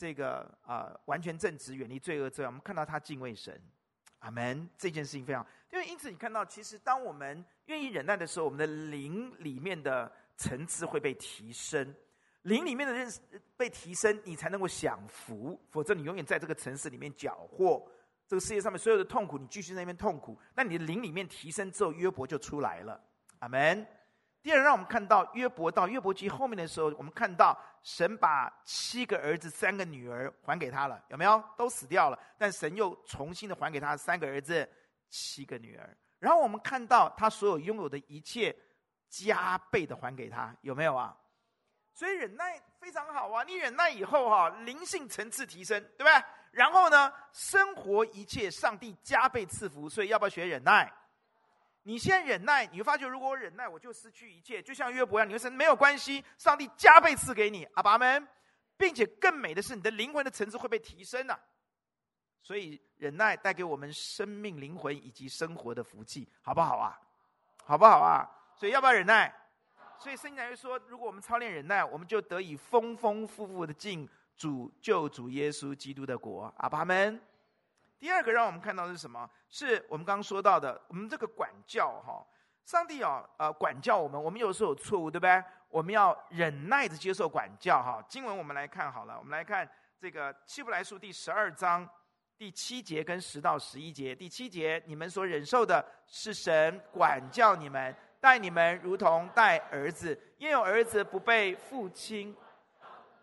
[0.01, 3.61] 这个啊、完全正直、远离罪恶之外，我们看到他敬畏神，
[4.17, 4.67] 阿门。
[4.75, 11.93] 这件事情非常，因为因此你看到，其实当我们愿意忍耐的时候，我们的灵里面的层次会被提升，
[12.41, 13.19] 灵里面的认识
[13.55, 17.79] 被提升，你才能够享福，否则你永远在这个层次里面搅和。
[18.27, 22.99] 这个世界上面所有的痛苦，你继续在那边痛苦，那你的灵里面提升之后，约伯就出来了，
[23.37, 23.85] 阿门。
[24.41, 31.43] 第二，让我们看到约伯到约伯记后面的时候，我们看到神把七个儿子、三个女儿还给他了，有没有？
[31.57, 34.67] 都死掉了，但神又重新的还给他三个儿子、
[35.09, 35.97] 七个女儿。
[36.19, 38.55] 然后我们看到他所有拥有的一切
[39.09, 41.17] 加倍的还给他，有没有啊？
[41.93, 43.43] 所以忍耐非常好啊！
[43.43, 46.23] 你忍耐以后哈、灵性层次提升，对不对？
[46.51, 50.91] 然后呢，生活一切上帝加倍赐福，所以要不要学忍耐？
[51.83, 55.27] 你先忍耐，你会发觉，如果我忍耐，我就失去一切，就像约伯一样。
[55.27, 58.27] 你会说没有关系，上帝加倍赐给你，阿爸们，
[58.77, 61.39] 并且更美的是，你的灵魂的层次会被提升呐、啊。
[62.43, 66.99] 所以忍耐带给我们生命、灵魂以及生活的福气，好不好啊？
[67.63, 68.29] 好不好啊？
[68.55, 69.33] 所以要不要忍耐？
[69.97, 77.21] 所以圣经来说，如果我们操练忍耐，我们就得以丰丰富富的进主救主耶稣基督的国，阿爸们。
[78.01, 79.29] 第二个让我们看到的是什么？
[79.47, 82.25] 是我们刚刚说到的，我们这个管教哈，
[82.65, 85.43] 上帝啊，呃，管教我们，我们有时候有错误，对不对？
[85.69, 88.03] 我们要忍耐着接受管教，哈。
[88.09, 91.87] 经文我们来看好了，我们来看这个希伯来书第十二章
[92.39, 94.15] 第七节跟十到十一节。
[94.15, 102.35] 第七节，你们所忍受的是神管教你们，待你们如同待儿子，因有儿子不被父亲。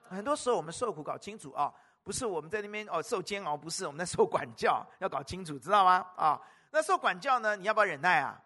[0.09, 1.75] 很多时候我们受苦，搞清楚啊，
[2.09, 6.07] 不是我们在那边哦受煎熬，不是我们在受管教，要搞清楚，知道吗？
[6.17, 6.41] 啊，
[6.71, 8.43] 那受管教呢，你要不要忍耐啊？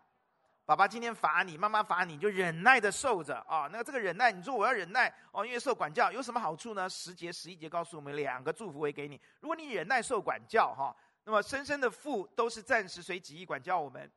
[0.64, 3.68] 爸爸今天罚你，妈妈罚你，就忍耐的受着啊。
[3.70, 6.88] 那这个忍耐，你说我要忍耐哦，因为受管教有什么好处呢？
[6.88, 9.20] 十节、十一节告诉我们两个祝福会给你。
[9.38, 14.10] 如果你忍耐受管教哈，那么深深的父都是暂时随己意管教我们，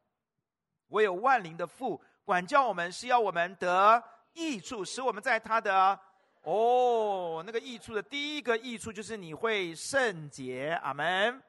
[0.87, 4.03] 唯有万灵的父管教我们是要我们得
[4.33, 5.99] 益处，使我们在他的
[6.45, 11.41] 哦那个益处的第一个益处就是你会圣洁，阿门。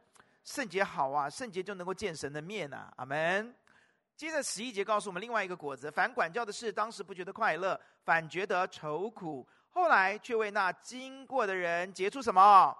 [0.42, 3.54] 圣洁好啊，圣洁就能够见神的面呐，阿门。
[4.16, 12.74] 接着十一节告诉我们另外一个果子：反管教的事，当时不觉得快乐，反觉得愁苦；后来却为那经过的人结出什么？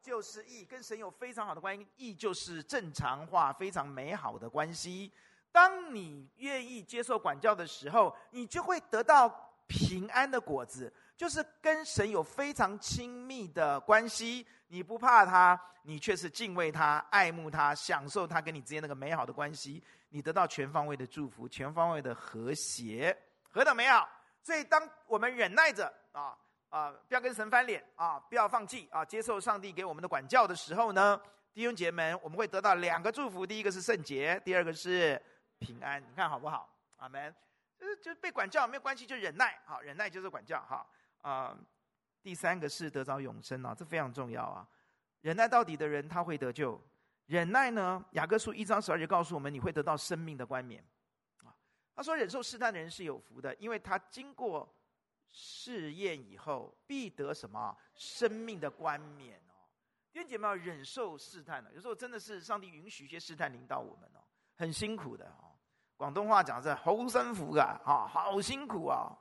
[0.00, 1.84] 就是义，跟神有非常好的关系。
[1.96, 5.10] 义就是正常化、非常美好的关系。
[5.50, 14.44] 当你愿意接受管教的时候，你就会得到平安的果子，就是跟神有非常亲密的关系。
[14.66, 19.82] 你不怕他，你却是敬畏他、爱慕他、享受他跟你之间那个美好的关系。
[20.08, 23.16] 你得到全方位的祝福，全方位的和谐，
[23.50, 24.08] 何等美好！
[24.42, 26.34] 所以，当我们忍耐着啊
[26.70, 31.20] 啊，不要跟神翻脸啊，不要放弃啊，接受上帝给我们的管教的时候呢，
[31.52, 35.20] 弟兄姐妹们，我们会得到两个祝福：第一个是圣洁，第二个是
[35.58, 36.00] 平安。
[36.00, 36.74] 你看好不好？
[36.96, 37.34] 阿门。
[37.78, 40.86] 就是被管教没有关系，就忍耐，好，忍耐就是管教，哈
[41.22, 41.58] 啊。
[42.20, 44.68] 第三个是得着永生啊，这非常重要啊。
[45.20, 46.78] 忍耐到底的人，他会得救。
[47.26, 48.04] 忍耐呢？
[48.12, 50.84] 雅各书一章十二节告诉我们，你会得到生命的冠冕。
[51.44, 51.54] 啊，
[51.94, 54.68] 他说忍受试探的人是有福的，因为他经过
[55.28, 57.76] 试验以后，必得什么？
[57.94, 59.54] 生命的冠冕哦。
[60.12, 64.20] 弟兄姐妹要忍受试探呢，有时候真的是上帝允许一些试探临到我们哦，
[64.56, 65.47] 很辛苦的哦。
[65.98, 69.12] 广东话讲是“好辛苦啊”，啊，好辛苦啊，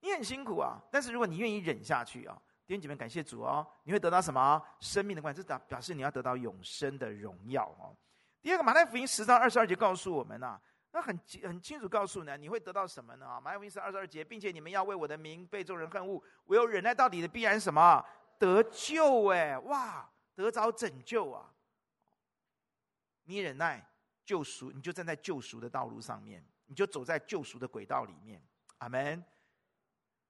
[0.00, 0.78] 你很辛苦啊。
[0.92, 2.40] 但是如果你愿意忍下去啊。
[2.66, 3.64] 弟兄姐妹，感谢主哦！
[3.84, 4.60] 你会得到什么？
[4.80, 7.96] 生命的冠，这表表示你要得到永生的荣耀哦。
[8.42, 13.40] 第二个，马太福音十章二十二节告诉我们呐、啊，那很很清楚告诉你，你会得到什么呢？
[13.40, 18.04] 马太福音十二十二节，并且你们要为我的名被众人恨恶，唯有忍耐到底的，必然什么？
[18.36, 19.56] 得救哎！
[19.60, 21.48] 哇，得着拯救啊！
[23.26, 23.88] 你忍耐
[24.26, 28.42] 救赎，你就站在救赎的道路上面，你就走在救赎的轨道里面。
[28.78, 29.24] 阿门。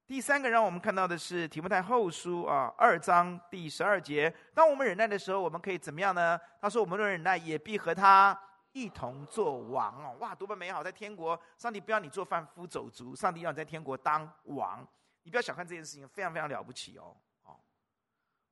[0.06, 4.32] 第三个让我们看到的是提摩太后书啊，二章第十二节。
[4.54, 6.38] 当我们忍耐的时候，我们可以怎么样呢？
[6.60, 8.38] 他说：“我们的忍耐也必和他
[8.70, 10.84] 一同做王哦！”哇，多么美好！
[10.84, 14.86] 在天国，上帝不要你做贩夫走卒，上帝要你在天国当王。
[15.24, 17.16] 你不要小看这件事情，非常非常了不起哦！
[17.42, 17.58] 哦，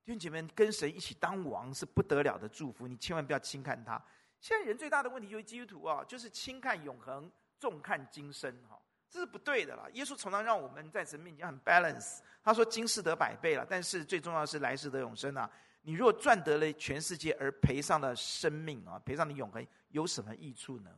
[0.05, 4.03] 弟兄姐妹，跟神一起当王是不得了的祝福，你千万不要轻看他。
[4.45, 8.79] 现在人最大的问题就是基督徒啊，就是轻看永恒，重看今生哈。
[9.09, 9.87] 这是不对的啦！
[9.95, 12.19] 耶稣常常让我们在神面前很 balance。
[12.43, 15.51] 他说：“今世得百倍了，但是最重要的是来世得永生啊！
[15.81, 20.91] 你若赚得了全世界而赔上了生命啊，赔上你永恒，有什么益处呢？”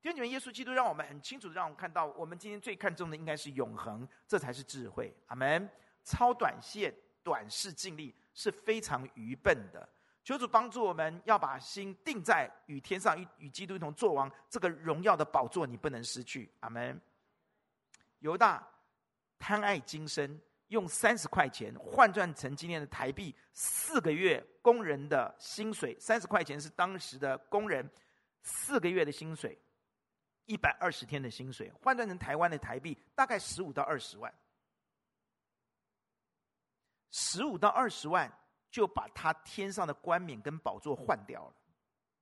[0.00, 5.14] 弟兄姐妹，耶稣基督让我们很清楚的让我们看到，我们今天最看重的应该是永恒，这才是智慧。
[5.26, 5.68] 阿门！
[6.02, 9.86] 超短线、短视、尽力是非常愚笨的。
[10.26, 16.50] 求主帮助我们，要把心定在与天上与与基督一同作王这个荣耀的宝座，你不能失去。
[16.58, 17.00] 阿门。
[18.18, 18.68] 犹大
[19.38, 25.96] 贪爱今生，用三十块钱换算成今天的台币四个月工人的薪水。
[26.00, 27.88] 三十块钱是当时的工人
[28.42, 29.56] 四个月的薪水，
[30.46, 34.34] 一百二十天的薪水，换算成台湾的台币大概十五到二十万。
[37.12, 38.28] 十五到二十万
[38.76, 41.54] 就把他天上的冠冕跟宝座换掉了，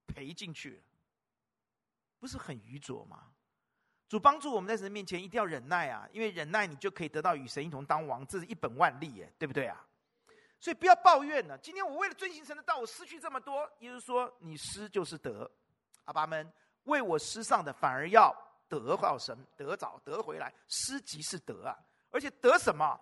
[0.07, 0.83] 赔进去了，
[2.21, 3.33] 不是很愚拙吗？
[4.09, 9.85] 主帮助我们在神面前一定要忍耐啊，因为忍耐你就可以得到与神一同当王，这是一本万利耶，对不对啊？
[10.61, 11.59] 所以不要抱怨了。
[11.59, 13.69] 今天我为了遵行神的道，我失去这么多。
[13.81, 15.51] 耶稣说：“你失就是得。”
[16.07, 16.49] 阿爸们
[16.85, 18.33] 为我失上的，反而要
[18.69, 20.55] 得到神，得早得回来。
[20.69, 21.77] 失即是得啊，
[22.11, 22.97] 而且得什么？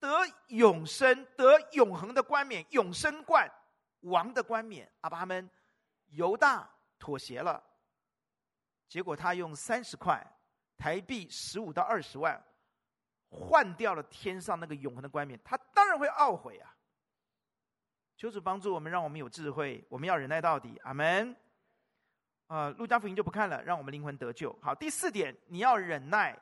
[0.00, 0.08] 得
[0.48, 3.48] 永生，得永恒的冠冕，永生冠，
[4.00, 4.90] 王的冠冕。
[5.02, 5.48] 阿爸们，
[6.08, 7.62] 犹大妥协了。
[8.88, 10.26] 结果他用三十块
[10.76, 12.42] 台币十五到二十万
[13.28, 16.74] 换掉了天上那个永恒的冠冕，他当然会懊悔啊！
[18.16, 20.76] 求主帮助我们，让我们有智慧，我们要忍耐到底。
[20.82, 21.36] 阿门。
[22.48, 24.52] 呃，路加福音就不看了，让我们灵魂得救。
[24.60, 26.36] 好，第四点，你要忍耐，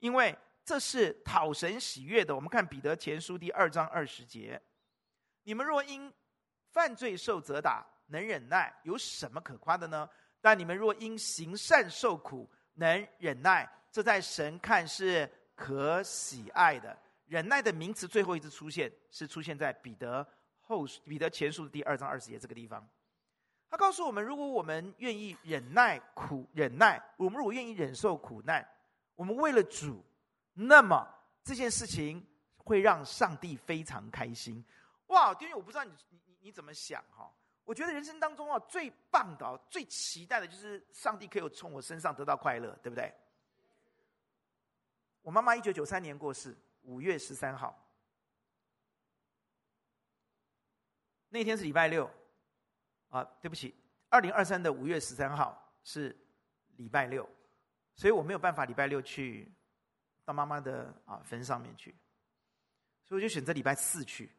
[0.00, 2.34] 因为这是讨神喜悦的。
[2.34, 4.60] 我们看彼得前书第二章二十节：
[5.44, 6.12] 你们若因
[6.72, 10.10] 犯罪受责打，能忍耐，有什么可夸的呢？
[10.40, 16.98] 但你们若因行善受苦，能忍耐，这在神看是可喜爱的。
[17.26, 20.26] 忍耐的名词最后一次出现，是出现在彼得
[20.58, 22.84] 后彼得前书的第二章二十节这个地方。
[23.70, 28.68] 他告诉我们，如果我们愿意忍耐苦忍耐，我们如果愿意忍受苦难，
[29.14, 30.04] 我们为了主，
[30.58, 31.06] 那么
[31.44, 34.64] 这件事情会让上帝非常开心。
[35.08, 37.30] 哇，弟兄，我不知道你你你你怎么想哈？
[37.64, 43.12] 我觉得人生当中啊，最棒的、最期待的就是上帝可以从我身上得到快乐，对不对？
[45.20, 47.76] 我妈妈一九九三年过世，五月十三号，
[51.28, 52.10] 那天是礼拜六，
[53.10, 53.74] 啊，对不起，
[54.08, 56.16] 二零二三的五月十三号是
[56.76, 57.28] 礼拜六，
[57.94, 59.52] 所以我没有办法礼拜六去
[60.26, 61.94] 到妈妈的啊坟上面去，
[63.04, 64.30] 所以我就选择礼拜四去。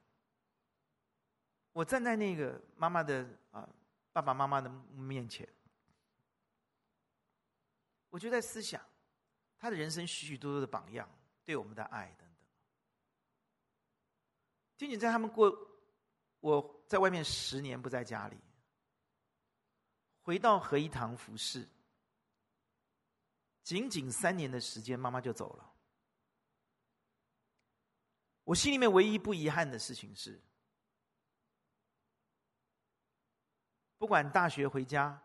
[1.71, 3.67] 我站在那个妈妈的啊
[4.11, 5.47] 爸爸妈妈的面前，
[8.09, 8.83] 我就在思想
[9.57, 11.09] 他的人生许许多多的榜样，
[11.45, 12.47] 对我们的爱等等。
[14.75, 15.49] 仅仅在他们过，
[16.41, 18.37] 我在外面十年不在家里，
[20.19, 21.65] 回到合一堂服侍，
[23.63, 25.75] 仅仅三年的时间，妈妈就走了。
[28.47, 30.41] 我心里面唯一不遗憾的事情是。
[33.97, 35.21] 不管大学回家，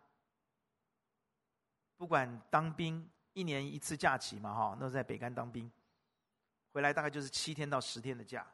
[1.96, 5.70] 不管当兵，一年一次假期嘛，哈，那在北干当兵，
[6.72, 8.44] 回来大概就是七天到十天的假。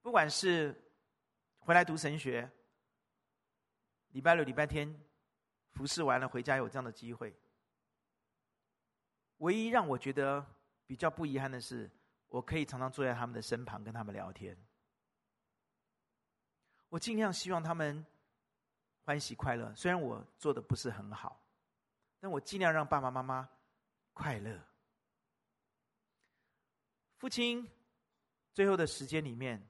[0.00, 0.74] 不管是
[1.58, 2.50] 回来读神学，
[4.12, 4.98] 礼拜六、礼拜天
[5.72, 7.36] 服侍完了回家有这样的机会，
[9.38, 10.46] 唯一让我觉得
[10.86, 11.90] 比较不遗憾的是，
[12.28, 14.56] 我可以常常坐在他们的身旁跟他们聊天。
[16.88, 18.04] 我尽量希望他们。
[19.06, 21.40] 欢喜快乐，虽然我做的不是很好，
[22.18, 23.48] 但我尽量让爸爸妈妈
[24.12, 24.60] 快乐。
[27.14, 27.70] 父亲
[28.52, 29.64] 最后的时间里面，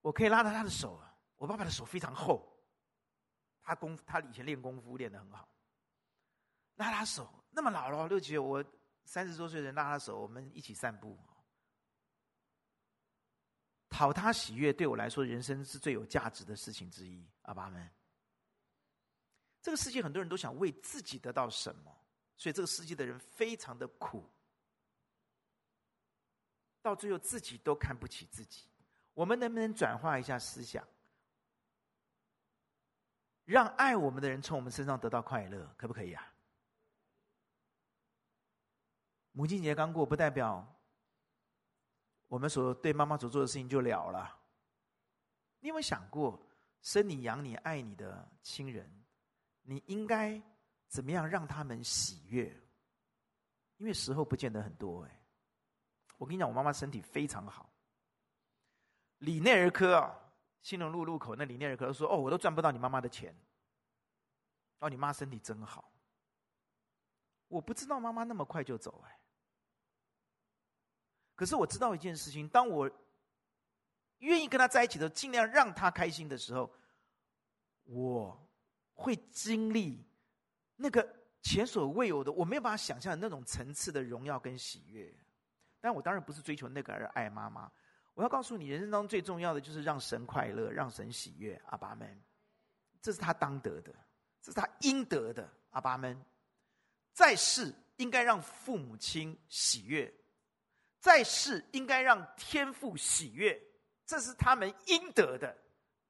[0.00, 1.14] 我可以拉着他的手啊。
[1.36, 2.50] 我爸爸的手非常厚，
[3.62, 5.46] 他功他以前练功夫练得很好。
[6.76, 8.64] 拉他手，那么老了，六几岁，我
[9.04, 11.18] 三十多岁的人拉他手，我们一起散步。
[13.88, 17.28] 讨他喜悦，对我来说，人生是最有价值的事情之一。
[17.42, 17.90] 阿爸们，
[19.60, 21.94] 这个世界很多人都想为自己得到什么，
[22.36, 24.24] 所以这个世界的人非常的苦，
[26.80, 28.64] 到最后自己都看不起自己。
[29.12, 30.82] 我们能不能转化一下思想，
[33.44, 36.31] 让爱我们的人从我们身上得到快乐，可不可以啊？
[39.32, 40.66] 母亲节刚过，不代表。
[42.28, 44.38] 我们所对妈妈所做的事情就了了。
[45.60, 46.40] 你有没有想过，
[46.80, 48.90] 生你养你爱你的亲人，
[49.62, 50.40] 你应该
[50.88, 52.44] 怎么样让他们喜悦？
[53.76, 55.24] 因为时候不见得很多哎。
[56.16, 57.70] 我跟你讲，我妈妈身体非常好。
[59.18, 60.14] 李内儿科啊，
[60.62, 63.34] 新隆路路口那李内儿科说：“哦，我都赚不到你妈妈的钱。”
[64.80, 65.92] 哦，你妈身体真好。
[67.48, 69.20] 我不知道妈妈那么快就走哎。
[71.42, 72.88] 可是我知道一件事情，当我
[74.18, 76.72] 愿意跟他在一起的，尽量让他开心的时候，
[77.82, 78.48] 我
[78.92, 80.06] 会经历
[80.76, 81.04] 那个
[81.42, 85.12] 前所未有的，我没有办法想象的那种层次的荣耀跟喜悦。
[85.80, 87.68] 但我当然不是追求那个而爱妈妈。
[88.14, 91.60] 我要告诉你，人生当中最重要的就是让神快乐，让神喜悦。
[91.66, 92.22] 阿爸们，
[93.00, 93.92] 这是他当得的，
[94.40, 95.52] 这是他应得的。
[95.70, 96.16] 阿爸们，
[97.12, 100.14] 在世应该让父母亲喜悦。
[101.02, 103.60] 在世应该让天父喜悦，
[104.06, 105.58] 这是他们应得的、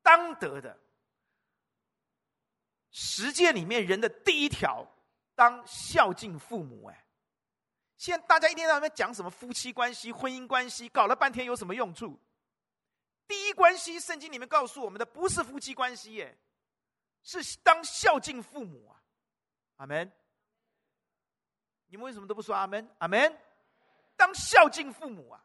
[0.03, 0.79] 当得的。
[2.91, 4.87] 十诫里面人的第一条，
[5.35, 6.85] 当孝敬父母。
[6.89, 7.07] 哎，
[7.97, 12.21] 现在大家一天到晚讲什么夫妻关系、婚姻关系，搞了半天有什么用处？
[13.27, 16.37] 第一关系，圣经里面告诉我们的不是夫妻关系，哎，
[17.23, 19.01] 是当孝敬父母啊。
[19.77, 20.13] 阿门。
[21.87, 22.87] 你们为什么都不说阿门？
[22.99, 23.35] 阿门。
[24.23, 25.45] 当孝敬父母啊！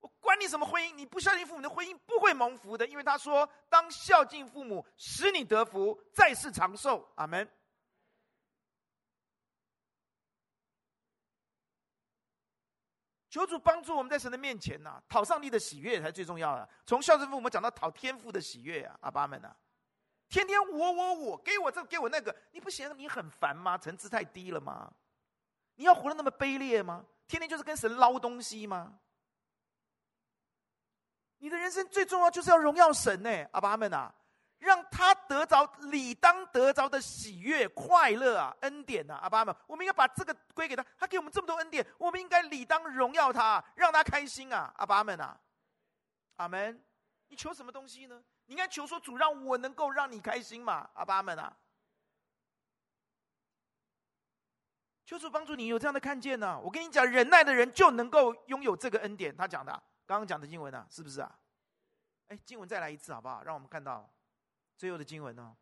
[0.00, 7.48] 我管你什么婚姻，你不孝敬父母的婚姻不会蒙福的，因为他说：“当孝敬父母，使你得福，在世长寿。”阿门。
[13.30, 16.68] 求主帮助我们在神的面前呐、讨上帝的喜悦才最重要的。
[16.84, 19.54] 从孝顺父母讲到讨天父的喜悦啊，阿爸们呐、
[20.28, 23.78] 天天我我我，给我这给我那个，你不嫌你很烦吗？
[23.78, 24.92] 层次太低了吗？
[25.76, 27.06] 你要活得那么卑劣吗？
[27.28, 28.98] 天天就是跟神捞东西吗？
[31.40, 34.12] 你的人生最重要就是要荣耀神呢，阿爸阿们啊，
[34.58, 45.38] 让他得着理当得着的喜悦、快乐啊、恩典啊，阿爸阿们，我们应该把这个归给他，他给我们这么多恩典，我们应该理当荣耀他，让他开心啊，阿爸阿们啊，
[46.36, 46.82] 阿门。
[47.28, 48.20] 你求什么东西呢？
[48.46, 51.54] 你应该求说主让我能够让你开心嘛，阿爸阿们啊。
[55.08, 59.34] 求主帮助你有这样的看见呢、我跟你讲，忍耐的人就能够拥有这个恩典。
[59.34, 59.72] 他讲的，
[60.04, 61.38] 刚刚讲的经文呢、是不是啊？
[62.26, 63.42] 哎，经文再来一次好不好？
[63.42, 64.06] 让我们看到
[64.76, 65.56] 最后的经文呢、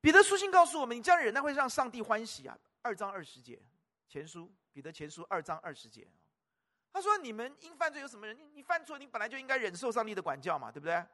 [0.00, 2.56] 彼得书信告诉我们，你这样忍耐会让上帝欢喜啊。
[2.82, 3.60] 二章二十节，
[4.08, 6.08] 前书彼得前书二章二十节。
[6.92, 8.38] 他说：“你们因犯罪有什么人？
[8.38, 11.04] 你你犯错，你本来就应该忍受上帝的管教嘛，对不对？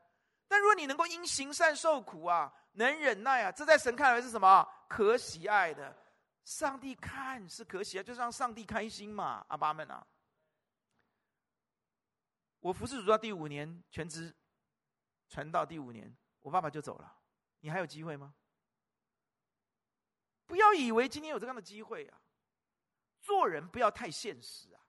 [0.47, 4.69] 但如果你能够因行善受苦啊，能忍耐啊，这在神看来是什么？
[4.91, 5.97] 可喜爱的。
[6.47, 9.45] 上帝看是可喜啊，就是让上帝开心嘛。
[9.49, 10.07] 阿爸们啊，
[12.61, 14.33] 我服侍主到第五年，全职
[15.29, 17.19] 传到第五年，我爸爸就走了。
[17.59, 18.33] 你还有机会吗？
[20.47, 22.23] 不要以为今天有这样的机会啊，
[23.21, 24.81] 做人不要太现实啊。”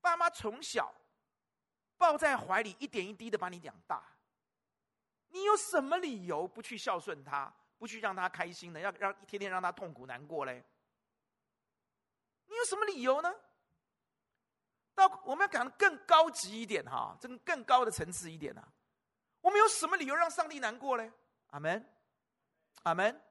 [0.00, 0.94] 爸妈从小
[1.98, 4.16] 抱在怀里，一点一滴的把你养大。
[5.28, 8.80] 你有什么理由不去孝顺他，不去让他开心呢？
[8.80, 10.64] 要让一天天让他痛苦难过嘞？
[12.46, 13.34] 你有什么理由呢？
[14.94, 18.66] 到我们要讲更高级一点哈，这个更高的层次一点啊。
[19.40, 21.12] 我们有什么理由让上帝难过嘞？
[21.48, 21.86] 阿门，
[22.82, 23.22] 阿门。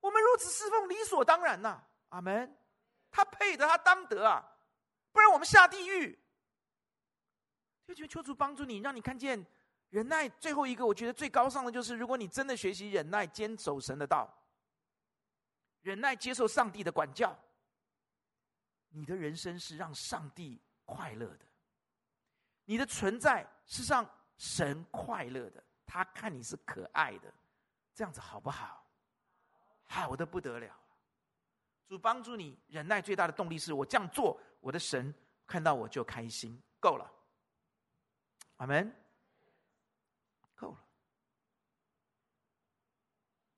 [0.00, 1.82] 我们如此侍奉，理所当然呐。
[2.10, 2.56] 阿门，
[3.10, 4.46] 他配得，他当得啊。
[5.10, 6.18] 不然我们下地狱。
[7.86, 9.44] 就求求主帮助你，让你看见
[9.92, 10.26] 忍耐。
[10.40, 14.26] 最后一个，我觉得最高尚的就是，如果你真的学习忍耐，坚守神的道，
[15.82, 17.38] 忍耐接受上帝的管教，
[18.88, 21.44] 你的人生是让上帝快乐的，
[22.64, 25.62] 你的存在是让神快乐的。
[25.84, 27.30] 他看你是可爱的，
[27.94, 28.82] 这样子好不好？
[29.82, 30.74] 好的不得了。
[31.86, 34.40] 主帮助你忍耐，最大的动力是我这样做。
[34.60, 35.14] 我的神
[35.46, 37.12] 看到我就开心，够了。
[38.56, 38.90] 阿门。
[40.54, 40.78] 够了，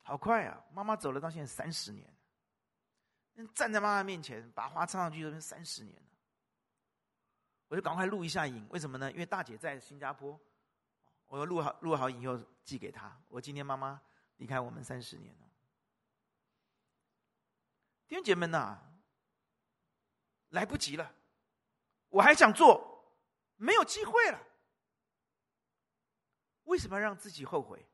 [0.05, 0.64] 好快啊！
[0.72, 2.09] 妈妈走了，到现在三十年。
[3.52, 6.09] 站在妈妈面前，把花插上去，都三十年了。
[7.66, 9.11] 我就赶快录一下影，为什么呢？
[9.11, 10.38] 因为大姐在新加坡，
[11.26, 13.20] 我要录好录好影以后寄给她。
[13.28, 14.00] 我今天妈妈
[14.36, 15.48] 离开我们三十年了，
[18.07, 18.78] 弟兄姐们呐。
[20.50, 21.12] 来不及了，
[22.11, 23.05] 我还想做，
[23.57, 24.40] 没有机会了。
[26.62, 27.84] 为什么让自己后悔？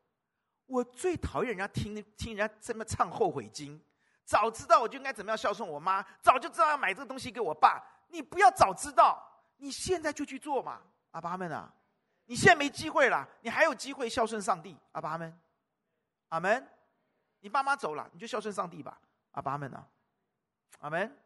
[0.70, 3.78] 我最讨厌人家听听人家这么唱后悔经。
[4.24, 7.84] 早知道我就应该怎么样孝顺我妈，早就知道要买这个东西给我爸。
[8.08, 9.20] 你不要早知道，
[9.56, 11.72] 你现在就去做嘛，阿爸们啊！
[12.26, 15.40] 你现在没机会了，你还有机会孝顺上帝，阿爸们，
[16.28, 16.68] 阿门。
[17.40, 19.00] 你爸妈走了，你就孝顺上帝吧，
[19.32, 19.88] 阿爸们啊，
[20.78, 21.16] 阿门。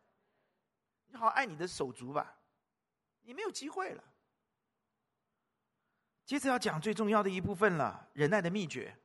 [1.12, 2.34] 好好爱你的手足吧，
[3.20, 4.02] 你没有机会了。
[6.24, 8.96] 接着要讲最重要的一部分了，忍耐的秘诀。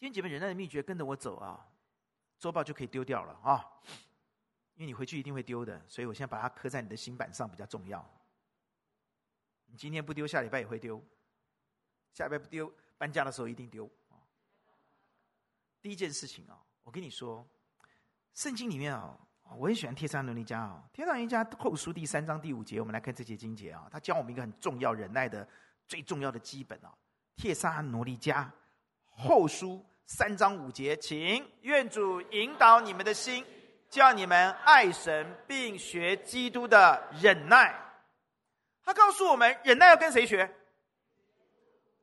[0.00, 1.62] 今天姐妹，忍耐的秘诀，跟着我走啊！
[2.38, 3.62] 周报就可以丢掉了啊，
[4.74, 8.02] 因为你回去一定会丢的，所以我现在把它刻在你的心板上比较重要。
[9.66, 11.04] 你今天不丢，下礼拜也会丢。
[12.14, 13.90] 下礼拜不丢，搬家的时候一定丢。
[15.82, 17.46] 第一件事情啊，我跟你说，
[18.32, 19.14] 圣经里面啊。
[19.58, 25.46] 我很喜欢《帖撒罗尼迦》啊，《帖撒罗尼迦后书》第三章第五节，我们来看这节经节啊，他教我们一个很重要忍耐的
[25.86, 26.88] 最重要的基本啊，
[27.42, 28.48] 《帖撒罗尼迦
[29.10, 29.72] 后书》
[30.10, 33.46] 三章五节，请愿主引导你们的心，
[33.88, 37.72] 叫你们爱神，并学基督的忍耐。
[38.82, 40.44] 他告诉我们，忍耐要跟谁学？《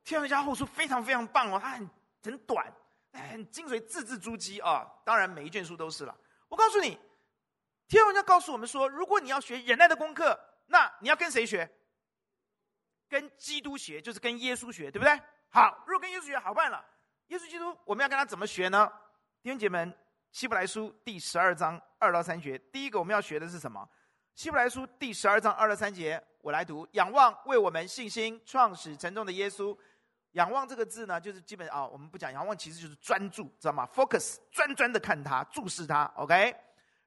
[0.04, 1.90] 帖撒罗尼迦后书》非常非常棒哦，它很
[2.22, 2.72] 很短，
[3.12, 4.90] 很精髓，字字珠玑啊。
[5.04, 6.16] 当然，每一卷书都是了。
[6.48, 6.98] 我告诉你。
[7.88, 11.70] 天文家告诉我们说，如果你要学忍耐的功课，那你要跟谁学？
[13.06, 15.20] 跟基督学，就是跟耶稣学，对不对？
[15.50, 16.82] 好，如果跟耶稣学，好办了。
[17.28, 18.90] 耶稣基督，我们要跟他怎么学呢？
[19.42, 19.92] 弟兄姐妹，
[20.32, 23.86] 希伯来书第十二章二到三节，第一个我们要学的是什么？
[24.34, 29.76] 希伯来书第十二章二到三节，我来读：仰望为我们信心创始成终的耶稣。
[30.32, 36.54] 仰望这个字呢，就是基本啊，我们不讲仰望，其实就是专注，知道吗？Focus，专专的看他，注视他，OK。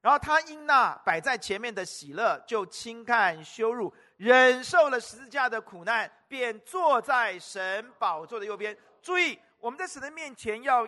[0.01, 8.75] 然后他因那摆在前面的喜乐，就轻看羞辱，忍受了十字架的苦难，便坐在神宝座的右边。
[9.01, 10.85] 注意，我们在神的面前要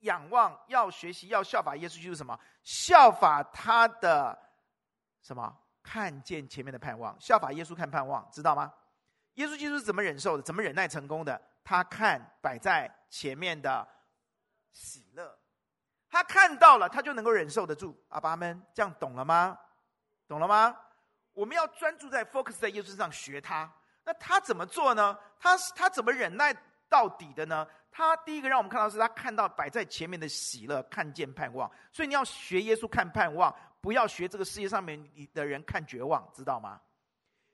[0.00, 2.38] 仰望，要学习，要效法耶稣基督什么？
[2.62, 4.38] 效法他的
[5.22, 5.56] 什么？
[5.82, 8.72] 看见前面的盼望，效法耶稣看盼望，知道吗？
[9.34, 10.42] 耶稣基督是怎么忍受的？
[10.42, 11.40] 怎么忍耐成功的？
[11.64, 13.86] 他看摆在前面的
[14.70, 15.38] 喜乐。
[16.10, 17.98] 他看到了，他就能够忍受得住。
[18.08, 19.58] 阿爸们，这样懂了吗？
[20.28, 20.76] 懂了吗？
[21.32, 23.72] 我们要专注在 focus 在耶稣身上学他。
[24.04, 25.18] 那他怎么做呢？
[25.38, 26.54] 他他怎么忍耐
[26.90, 27.66] 到底的呢？
[27.92, 31.70] 他第一个让我们看到是他看到摆在前面的喜乐，看见盼望。
[31.92, 36.80] 所以你要学耶稣看盼望，不要学这个世界上面的人看绝望，知道吗？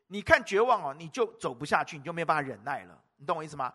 [0.08, 3.00] 你看绝望哦，你就走不下去，你就没有办法忍耐了。
[3.16, 3.72] 你懂我意思吗？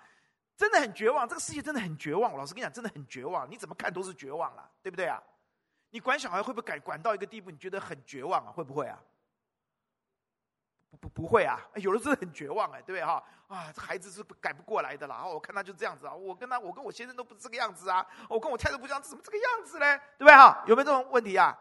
[0.56, 2.38] 真的很绝望，这个世界真的很绝望。
[2.38, 3.50] 老实跟你讲，真的很绝望。
[3.50, 5.22] 你怎么看都是绝望了，对不对啊？
[5.90, 8.52] 你管小孩会不会改管到一个地步，你觉得很绝望啊？
[8.52, 9.02] 会不会啊？
[10.92, 11.58] 不不不会啊！
[11.76, 13.24] 有的时候很绝望哎，对不对哈？
[13.48, 15.26] 啊，这孩子是改不过来的啦。
[15.26, 19.98] 我看他就这样子啊，我跟他，我跟我先生都不是这个样子啊，我跟我太太不这样，怎么这个样子嘞？
[20.18, 20.64] 对不对哈？
[20.68, 21.58] 有没有这种问题啊？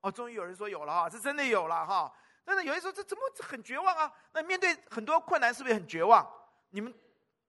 [0.00, 2.12] 哦，终于有人说有了哈，是真的有了哈。
[2.44, 4.12] 但是有人说这怎么很绝望啊？
[4.32, 6.26] 那面对很多困难，是不是很绝望？
[6.70, 6.94] 你们？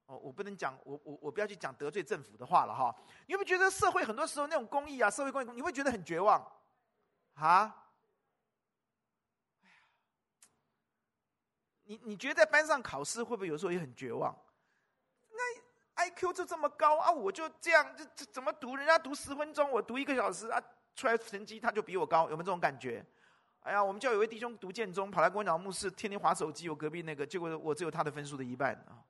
[0.08, 2.94] 哦，我不能讲，我我我不要去讲得罪政府的话了哈。
[3.28, 6.44] 你会不会觉得社会很多时候那种公益啊，社会公益，你会觉得很绝望？
[7.36, 7.76] 啊？
[11.90, 14.38] 你你觉得在班上考试会不会有时候也很绝望？
[15.32, 18.76] 那 IQ 就这么高啊，我就这样，这这怎么读？
[18.76, 20.62] 人家读十分钟，我读一个小时啊，
[20.96, 23.04] 出来成绩他就比我高，有没有这种感觉？
[23.62, 29.02] 哎呀，我们教有位弟兄读建中，跑来跟我讲，牧师天天滑手机，我隔壁那个，结果我只有他的分数的一半啊。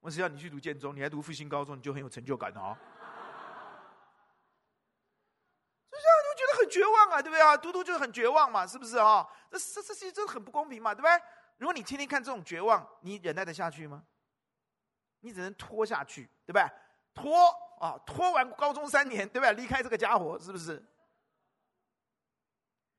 [0.00, 2.74] 我只要你去读建中，你还读复兴高中，你就很有成就感哦。
[5.90, 7.54] 就这样，你会觉得很绝望啊，对不对啊？
[7.56, 9.28] 嘟嘟就很绝望嘛，是不是啊？
[9.50, 11.12] 这这这其实真的很不公平嘛，对不对？
[11.58, 14.02] 如果你天天看这种绝望，你忍耐得下去吗？
[15.20, 16.64] 你只能拖下去，对不对？
[17.14, 17.48] 拖
[17.78, 19.52] 啊，拖完高中三年，对不对？
[19.52, 20.82] 离开这个家伙，是不是？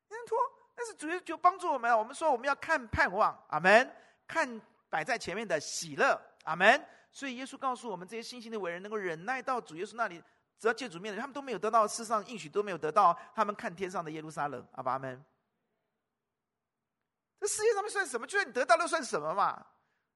[0.08, 0.38] 能拖，
[0.74, 1.98] 但是主要就帮助我们。
[1.98, 3.94] 我们说我们要看盼望，阿门。
[4.26, 6.18] 看摆在前面的喜乐。
[6.44, 6.86] 阿门。
[7.10, 10.22] 所以耶稣告诉我们，这些信心的伟人能够忍耐到主耶稣那里，
[10.58, 13.18] 只要借主面的，他们都没有得到世上应许，都没有得到。
[13.34, 14.66] 他们看天上的耶路撒冷。
[14.72, 15.24] 阿门。
[17.38, 18.26] 这世界上面算什么？
[18.26, 19.66] 就算你得到了，算什么嘛？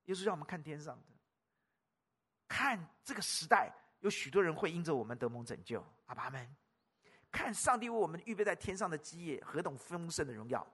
[0.04, 1.06] 耶稣让我们看天上的，
[2.48, 3.70] 看这个时代
[4.00, 5.84] 有许多人会因着我们得蒙拯救。
[6.06, 6.56] 阿门。
[7.30, 10.66] 看上帝为我们预备在天上的基业，何等丰盛的荣耀，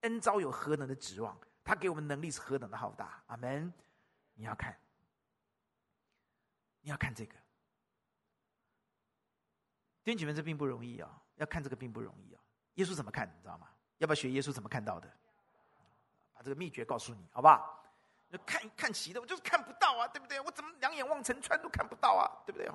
[0.00, 3.22] 恩召有何等的指望，他给我们能力是何等的浩大。
[3.28, 3.72] 阿门。
[4.34, 4.78] 你要看，
[6.80, 7.34] 你要看这个，
[10.02, 12.40] 弟兄姐妹，这并不容易啊、要看这个并不容易啊、
[12.74, 13.28] 耶稣怎么看？
[13.28, 13.68] 你知道吗？
[13.98, 15.10] 要不要学耶稣怎么看到的？
[16.32, 17.84] 把这个秘诀告诉你，好不好？
[18.30, 20.40] 就看看齐的，我就是看不到啊，对不对？
[20.40, 22.70] 我怎么两眼望尘川都看不到啊，对不对？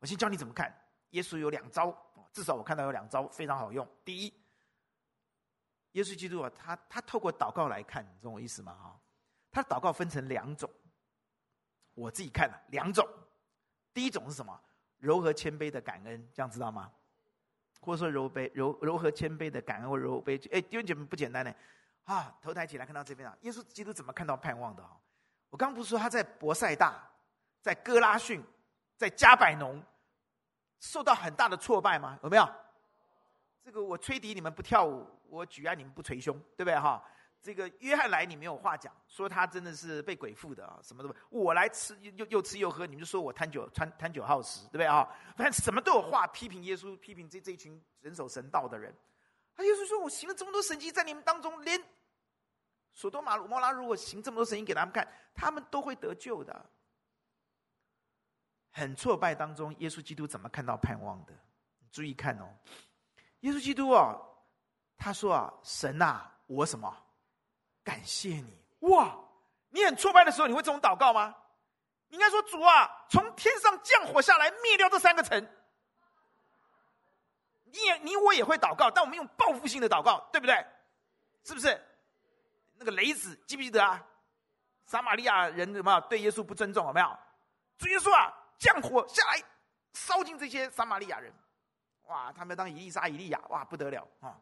[0.00, 0.70] 我先教你怎么看。
[1.10, 1.96] 耶稣有两招，
[2.32, 3.88] 至少我看到有两招非常好用。
[4.04, 4.34] 第一，
[5.92, 8.74] 耶稣基督啊，他他透过祷告来看，你懂我意思吗？
[8.74, 9.00] 哈，
[9.50, 10.68] 他祷告分成两种。
[11.94, 13.08] 我自己看了两种，
[13.94, 14.60] 第一种是什么？
[14.98, 16.90] 柔和谦卑的感恩，这样知道吗？
[17.80, 21.54] 或者说柔卑柔柔和谦卑的感恩或柔卑，哎，弟兄姐妹不简单呢。
[22.04, 24.84] 啊，头抬起来看到这边啊，耶稣基督怎么看到盼望的？
[25.50, 27.02] 我刚不是说他在伯赛大，
[27.60, 28.42] 在哥拉逊，
[28.96, 29.82] 在加百农
[30.78, 32.18] 受到很大的挫败吗？
[32.22, 32.48] 有没有？
[33.64, 37.02] 这个我吹笛你们不跳舞，我举案你们不捶胸，对不对哈？
[37.42, 41.14] 这个约翰来，你没有话讲，说他真的是被鬼附的啊，什么的。
[41.30, 45.08] 我来吃又又吃又喝，你们就说我贪酒贪贪酒好食，对不对啊？
[45.36, 48.92] 反正什么都有话批评耶稣，批评这这一群人守神道的人。
[49.54, 51.80] 他耶稣说：“我行了这么多神迹在你们当中，连
[52.92, 56.70] 索多玛、蛾摩拉如果行这么多神迹给他们看，他们都会得救的。”
[58.72, 61.32] 很挫败当中，耶稣基督怎么看到盼望的？
[61.90, 62.54] 注意看哦，
[63.40, 64.14] 耶稣基督啊，
[64.98, 66.94] 他说啊：“神啊，我什么？”
[67.86, 69.16] 感谢你哇！
[69.70, 71.32] 你很挫败的时候，你会这种祷告吗？
[72.08, 75.48] 你应该说：“主啊，从天上降火下来，灭掉这三个城。”
[77.64, 80.66] 你也你我也会祷告，但我们用报复性的祷告，对不对？
[81.44, 81.80] 是不是？
[82.74, 84.04] 那个雷子记不记得啊？
[84.86, 86.86] 撒玛利亚人有没有对耶稣不尊重？
[86.86, 87.18] 有没有？
[87.78, 89.40] 主耶稣啊，降火下来，
[89.92, 91.32] 烧尽这些撒玛利亚人。
[92.06, 94.38] 哇，他们当以利沙、以利亚，哇，不得了啊！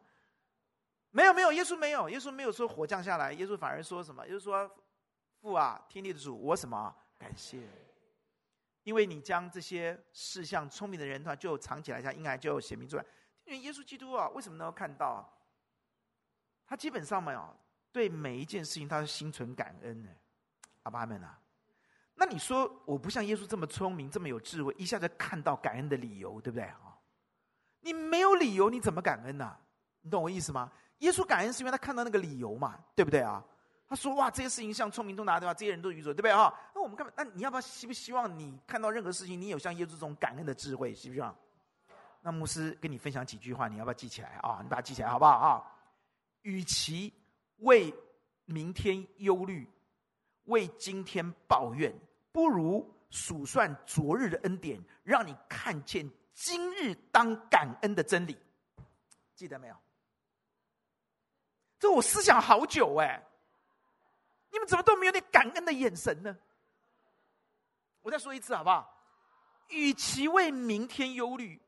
[1.15, 4.27] 没有没有，耶稣没有，耶稣没有说火降下来，耶稣反而说什么？
[4.27, 4.69] 耶稣说
[5.39, 6.93] ：“父啊，天地的主，我什么？
[7.17, 7.61] 感谢，
[8.83, 13.05] 因为你将这些事向聪明的人，他就藏起来，像婴孩就显明出来。
[13.45, 15.25] 因为耶稣基督啊，为什么能够看到？
[16.67, 17.57] 他基本上没有
[17.93, 20.09] 对每一件事情，他是心存感恩的。
[20.83, 21.39] 阿爸们啊，
[22.15, 26.99] 那你说我不像耶稣这么聪明，这么有智慧，一下子看到感恩的理由，对不对啊？
[27.79, 29.57] 你没有理由，你怎么感恩呢？
[30.01, 30.69] 你懂我意思吗？
[30.99, 33.43] 耶稣感恩是因为他看到那个理由嘛，对不对啊？
[33.87, 35.53] 他说：“哇，这些事情像聪明通达对吧？
[35.53, 41.35] 这些人都愚拙，对不对啊？”那我们干嘛，那你要不要希不希望你看到任何事情，你有像耶稣这种感恩的智慧，希不希望？
[42.21, 44.59] 那牧师跟你分享几句话，你要不要记起来啊？
[44.63, 45.61] 你把它记起来好不好啊？
[46.41, 47.13] 与其
[47.57, 47.93] 为
[48.45, 49.69] 明天忧虑，
[50.45, 51.93] 为今天抱怨，
[52.31, 58.35] 不如数算昨日的恩典，让你看见今日当感恩的真理。
[59.35, 59.75] 记得没有？
[61.85, 63.23] 这我思想好久哎，
[64.49, 66.35] 你们怎么都没有点感恩的眼神呢？
[68.01, 68.91] 我再说一次好不好？
[69.67, 71.61] 与其为明天忧虑，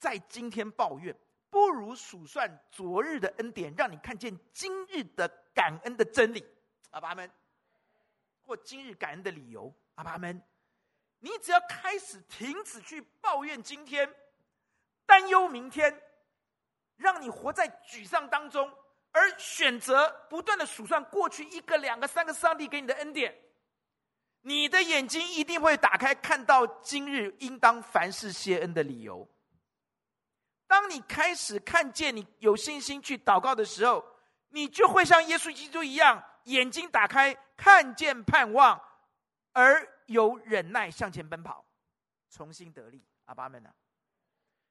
[0.00, 1.16] 在今天抱怨，
[1.50, 6.44] 不如数算昨日的恩典，让你看见今日的感恩的真理。
[6.90, 7.30] 阿爸们，
[8.44, 9.72] 或今日感恩的理由。
[9.94, 10.42] 阿爸们，
[11.20, 14.12] 你只要开始停止去抱怨今天，
[15.06, 16.02] 担忧明天，
[16.96, 18.68] 让你活在沮丧当中，
[19.16, 23.34] 而选择不断的数算过去一个、两个、三个上帝给你的恩典，
[24.42, 29.26] 你的眼睛一定会打开，看到今日应当凡事谢恩的理由。
[30.66, 34.04] 当你开始看见你有信心去祷告的时候，
[34.50, 38.78] 你就会像耶稣基督一样，眼睛打开，看见盼望，
[39.52, 41.64] 而有忍耐向前奔跑，
[42.28, 43.02] 重新得力。
[43.24, 43.70] 阿爸们呢？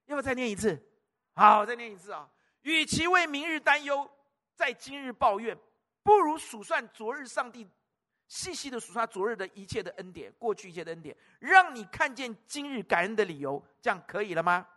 [0.06, 0.80] 要不要再念一次？
[1.34, 2.30] 好，再念一次啊！
[2.62, 4.08] 与其为明日担忧，
[4.56, 5.58] 在今日抱怨，
[6.02, 7.68] 不如数算昨日上帝
[8.28, 13.64] 细细的数算昨日的一切的恩典，过去一切的恩典，让你看见今日感恩的理由。
[13.82, 14.68] 这样可以了吗？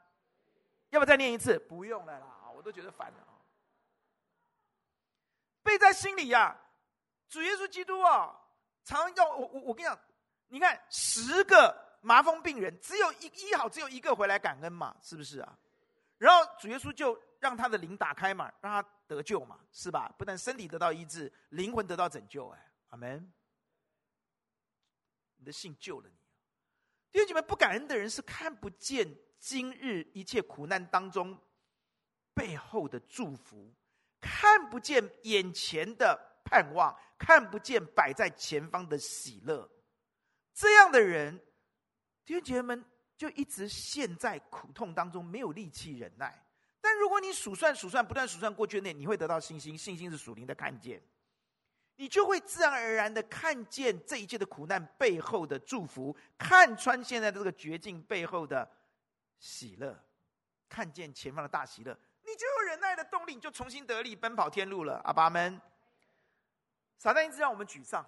[0.91, 1.59] 要不要再念一次？
[1.59, 3.17] 不用了啦，我都觉得烦了。
[5.63, 6.57] 背在心里呀、
[7.29, 8.35] 主耶稣基督啊，
[8.85, 9.99] 常要我我我跟你讲，
[10.49, 15.59] 你看十个麻风病人，只有一医好，只有一个回来感恩嘛，是不是啊？
[16.17, 20.09] 然后主耶稣就让他的灵打开嘛，让他得救嘛，是吧？
[20.19, 23.33] 不但身体得到医治，灵魂得到拯救，哎，阿门。
[25.37, 26.17] 你的信救了你。
[27.13, 29.17] 弟兄姐妹，不感恩的人是看不见。
[29.41, 31.41] 今日一切苦难当中，
[32.35, 33.73] 背后的祝福，
[34.21, 39.71] 看不见眼前的盼望，看不见摆在前方的喜乐，
[40.53, 41.39] 这样的人，
[42.25, 42.85] 弟兄姐妹们
[43.17, 46.45] 就一直陷在苦痛当中，没有力气忍耐。
[46.81, 51.03] 但如果你数算数算，不断数算过去的，你会得到信心，信心是属灵的看见，
[51.97, 58.69] 你就会自然而然的看见这一切的苦难背后的祝福，看穿现在的这个绝境背后的。
[59.41, 59.97] 喜乐，
[60.69, 65.01] 看见前方的大喜乐，你就有忍耐的动力，你就重新得力，奔跑天路了。
[65.05, 65.61] 阿爸们，
[66.97, 68.05] 撒旦一直让我们沮丧，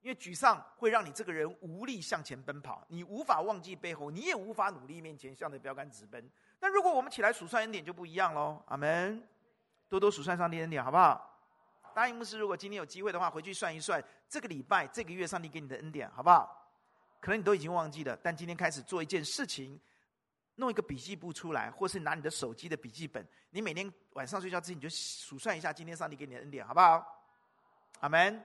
[0.00, 6.26] 因为沮丧会让你这个人无力向前奔跑，你无法忘记背后，你也无法努力面前向着标杆直奔。
[6.62, 8.62] 但如果我们起来数算恩典，就不一样喽。
[8.66, 9.20] 阿门，
[9.88, 11.28] 多多数算上帝恩典，好不好？
[11.92, 16.70] 答应牧师，如果今天有机会的话，回去算一算这个礼拜、这个月上帝给你的恩典，好不好？
[17.20, 19.80] 可能你都已经忘记了，但今天开始做一件事情。
[20.56, 27.04] 弄一个笔记簿出来，或是拿你的手机的笔记本，你每天晚上睡觉之前你就数算一下今天上帝给你的恩典，好不好？
[28.00, 28.44] 阿门。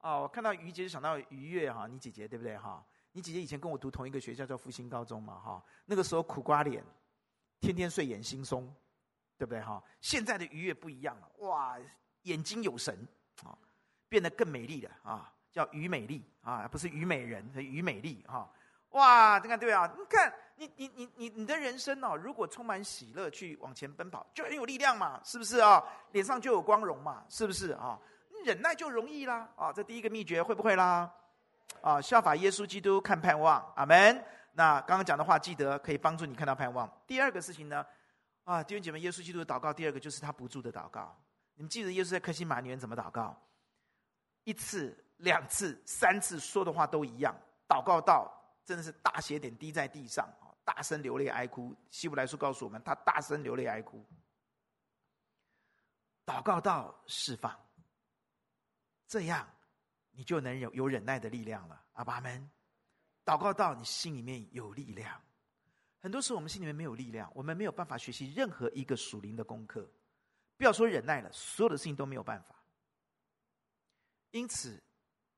[0.00, 2.84] 哦，我看到于姐就想到于月哈，你姐姐对不对哈？
[3.12, 5.64] 你姐姐以前跟我读同一个学校，叫复兴高中嘛哈。
[5.86, 6.84] 那个时候苦瓜脸，
[7.62, 8.66] 天天睡眼惺忪，
[9.38, 9.82] 对不对哈？
[10.02, 11.78] 现在的于月不一样了，哇，
[12.24, 13.08] 眼睛有神
[13.42, 13.56] 啊，
[14.08, 18.52] 变得更美丽了啊，叫于美丽啊，不是于美人，是于美丽哈。
[18.90, 20.30] 哇，你看对啊，你看。
[20.56, 25.82] 你你你你你的人生哦，如果充满喜乐去往前奔跑，就很有力量嘛，是不是啊？
[26.12, 27.98] 脸上就有光荣嘛，是不是啊？
[28.44, 29.72] 忍耐就容易啦啊！
[29.72, 31.10] 这第一个秘诀会不会啦？
[31.80, 34.22] 啊，效法耶稣基督看盼望，阿门。
[34.52, 36.90] 那刚刚讲的话记得可以帮助你看到盼望。
[37.06, 37.84] 第二个事情呢，
[38.44, 41.16] 啊，弟兄姐妹，耶稣基督的祷告，第二个就是他不住的祷告。
[41.54, 43.36] 你们记得耶稣在克西马尼园怎么祷告？
[44.44, 47.34] 一次、两次、三次说的话都一样，
[47.68, 48.32] 祷告到
[48.64, 50.28] 真的是大血点滴在地上。
[50.64, 54.06] 大声流泪哀哭，希伯来书告诉我们，他大声流泪哀哭，
[56.24, 57.52] 祷告到释放，
[59.08, 59.44] 这样
[60.12, 61.84] 你就能有有忍耐的力量了。
[61.94, 62.48] 阿爸们，
[63.24, 65.20] 祷告到你心里面有力量。
[66.00, 69.88] 很多时候我们心里面没有力量，我们没有办法学习任何一个属灵的功课，
[70.56, 72.56] 不要说忍耐了，所有的事情都没有办法。
[74.32, 74.82] 因此，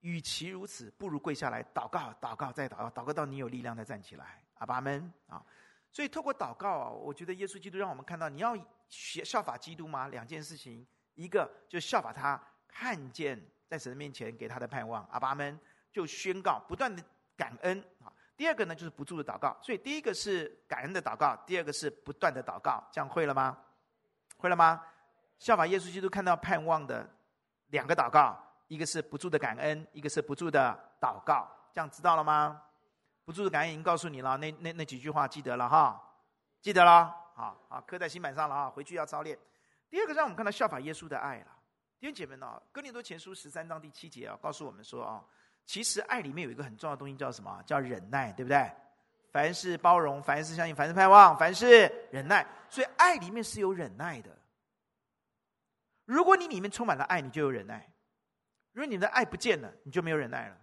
[0.01, 4.43] 与其如此，不如跪下来祷告，祷告再祷告，祷告到你有力量再站起来。
[4.55, 5.45] 阿爸们啊，
[5.91, 8.57] 所以透过祷告啊，我觉得耶稣基督让我们看到，你要
[8.89, 10.09] 学效法基督吗？
[10.09, 15.05] 两件事情，一个就效法他，看见在神的面前给他的盼望。
[15.07, 15.61] 阿爸们
[15.93, 17.05] 就宣告，不断的
[17.37, 18.13] 感恩啊。
[18.37, 19.57] 第二个呢，就是不住的祷告。
[19.63, 22.83] 所以第一个是感恩的祷告，第二个是不断的祷告。
[22.91, 23.57] 这样会了吗？
[24.39, 24.83] 会了吗？
[25.39, 27.09] 效法耶稣基督看到盼望的
[27.69, 28.37] 两个祷告，
[28.69, 31.49] 一个是不住的感恩，一个是不住的祷告。
[31.73, 32.63] 这样知道了吗？
[33.25, 36.01] 不住的感恩已经告诉你了，那那那几句话记得了哈，
[36.61, 37.15] 记得了。
[37.35, 39.37] 好好刻在心板上了啊，回去要操练。
[39.91, 41.47] 第二个让我们看到效法耶稣的爱了。
[41.99, 45.25] 弟兄姐妹们啊，哥林多前书十三章第七节啊，告诉我们说啊，
[45.67, 47.63] 其实爱里面有一个很重要的东西叫什么？
[47.65, 48.71] 叫忍耐，对不对？
[49.31, 52.47] 凡事包容，凡事相信，凡事盼望，凡事忍耐。
[52.69, 54.31] 所以爱里面是有忍耐的。
[56.05, 57.81] 如果你里面充满了爱，你就有忍耐；
[58.73, 60.57] 如果你的爱不见了，你就没有忍耐了。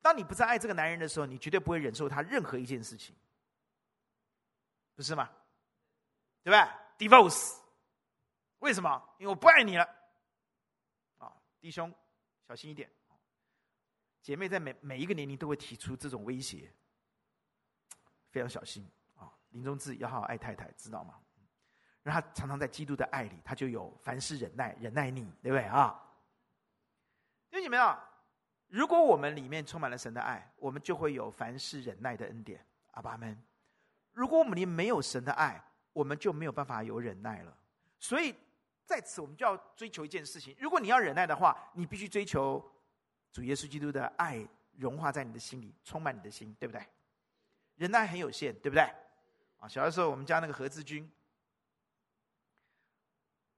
[0.00, 3.16] 当你不再爱这个男人的时候，你绝对不会忍受他任何一件事情，
[4.94, 5.28] 不是吗？
[6.42, 7.56] 对吧？Divorce，
[8.60, 9.02] 为什么？
[9.18, 9.84] 因为我不爱你了。
[11.18, 11.92] 啊，弟兄，
[12.46, 12.88] 小心一点。
[14.24, 16.72] 姐妹在每每一个年龄都会提出这种威胁，
[18.30, 19.30] 非常小心啊！
[19.50, 21.20] 临终志要好好爱太太，知道吗？
[22.02, 26.02] 让他常常在基督的爱里，他就有凡事忍耐，忍耐你，对不对啊？
[27.50, 28.02] 弟兄姐妹啊，
[28.68, 32.66] 如果我们里面充满了神的爱，我们就会有凡事忍耐的恩典。
[32.92, 33.38] 阿爸们，
[34.12, 35.62] 如果我们里没有神的爱，
[35.92, 37.54] 我们就没有办法有忍耐了，
[37.98, 38.34] 所以
[38.86, 42.72] 在此我们就要追求一件事情：如果你要忍耐的话，你必须追求
[43.34, 46.86] 主耶稣基督的爱融化在你的心里，充满你的心，对不对？
[47.74, 48.82] 忍耐很有限，对不对？
[49.58, 51.12] 啊，小的时候我们家那个何志军，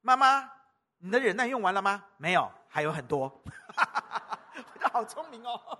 [0.00, 0.50] 妈妈，
[0.96, 2.06] 你的忍耐用完了吗？
[2.16, 3.28] 没有，还有很多。
[3.28, 5.78] 我觉得好聪明哦。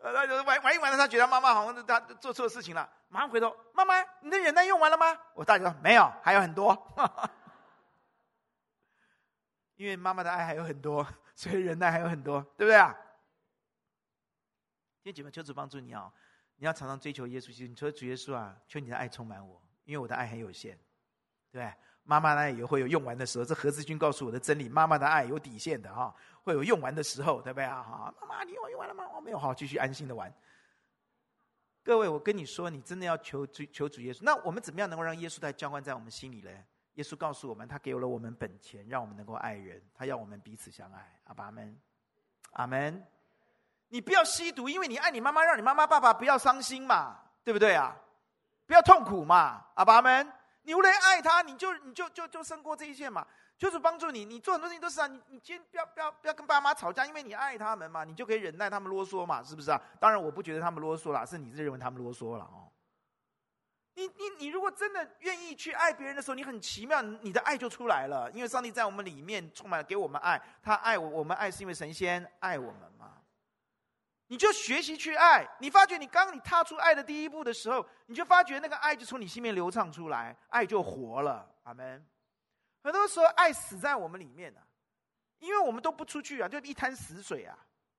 [0.00, 5.16] 他就玩玩一玩了，他觉得妈妈好像他做错事情了，马上回头，妈妈，你的忍耐用完了吗？
[5.34, 6.76] 我大姐说没有，还有很多，
[9.76, 11.06] 因为妈妈的爱还有很多，
[11.38, 12.92] 所以忍耐还有很多，对不对啊？
[15.04, 16.12] 弟兄姐妹，求主帮助你哦，
[16.56, 20.76] 你要常常追求耶稣基督，你说主耶稣啊，求你的爱充满我，因为我的爱很有限，
[21.52, 21.72] 对不对？
[22.02, 26.12] 妈妈呢也会有用完的时候，这何志军告诉我的真理，妈妈的爱有底线的哈，
[26.42, 27.84] 会有用完的时候，对不对啊？
[27.84, 29.08] 哈，妈妈，你用用完了吗？
[29.14, 30.34] 我没有，好，继续安心的玩。
[31.84, 36.50] 各位，我跟你说，你真的要求主求主耶稣，那我们怎么样能够让耶稣来浇灌在我们心里呢？
[36.98, 41.20] 耶稣告诉我们，他给了我们本钱，让我们能够爱人，他要我们彼此相爱。
[41.26, 41.80] 阿门，
[42.50, 43.06] 阿门。
[43.86, 47.94] 你不要吸毒，因为你爱你妈妈，让你妈妈爸爸不要伤心嘛，对不对啊？
[48.66, 50.28] 不要痛苦嘛，阿爸们。
[50.62, 53.24] 你为了爱他，你就你就就就胜过这一切嘛，
[53.56, 54.24] 就是帮助你。
[54.24, 59.80] 你做很多事情都是啊，你你今天不要不要不要跟爸妈吵架，因为你爱他们嘛，你就可以忍耐他们啰嗦嘛，是不是啊？
[60.00, 62.67] 当然我不觉得他们啰嗦啦，是你是认为他们啰嗦了哦。
[63.98, 73.20] 你你你如果真的愿意去爱别人的时候，你很奇妙，你的爱就出来了，因为上帝在我们里面充满了给我们爱，他爱我，我们爱是因为神仙爱我们嘛。
[74.28, 81.50] 你就学习去爱，你发觉你刚你踏出爱的第一步的时候，你就发觉那个爱就从你心里面流畅出来，爱就活了。
[81.64, 82.06] 阿门。
[82.84, 84.62] 很多时候爱死在我们里面啊，
[85.40, 87.58] 因为我们都不出去啊，就一滩死水啊，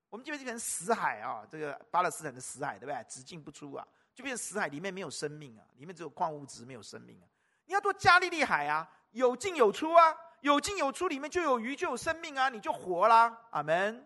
[0.09, 3.05] 我们就变成死海啊，这个巴勒斯坦的死海，对不对？
[3.09, 7.27] 只进不出啊，就变成死海，里面没有生命啊，里面只有矿物质，没有生命啊。
[7.65, 13.45] 你要做加利利海啊，有进有出啊，有进有出，里面就有鱼，就有生命啊，你就活啦。
[13.51, 14.05] 阿门。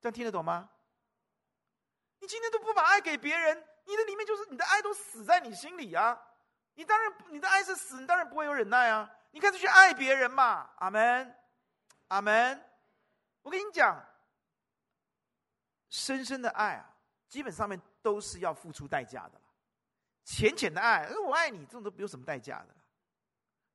[0.00, 0.70] 这样听得懂吗？
[2.20, 6.18] 你今天都不把爱给别人，你的里面就是你的爱都死在你心里啊！
[6.74, 9.10] 你当然你的爱是死，你当然不会有忍耐啊！
[9.32, 11.36] 你开始去爱别人嘛，阿门，
[12.08, 12.62] 阿门。
[13.42, 14.02] 我跟你讲，
[15.88, 16.94] 深深的爱啊，
[17.30, 19.40] 基本上面都是要付出代价的。
[20.24, 22.74] 浅浅的爱，我爱你，这种都不用什么代价的。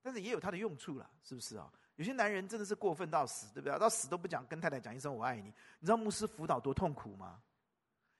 [0.03, 1.67] 但是也有它的用处了，是不是啊？
[1.95, 3.79] 有些男人真的是过分到死，对不对？
[3.79, 7.41] 到死都不讲跟太太讲一声我爱你，你知道牧师辅导多痛苦吗？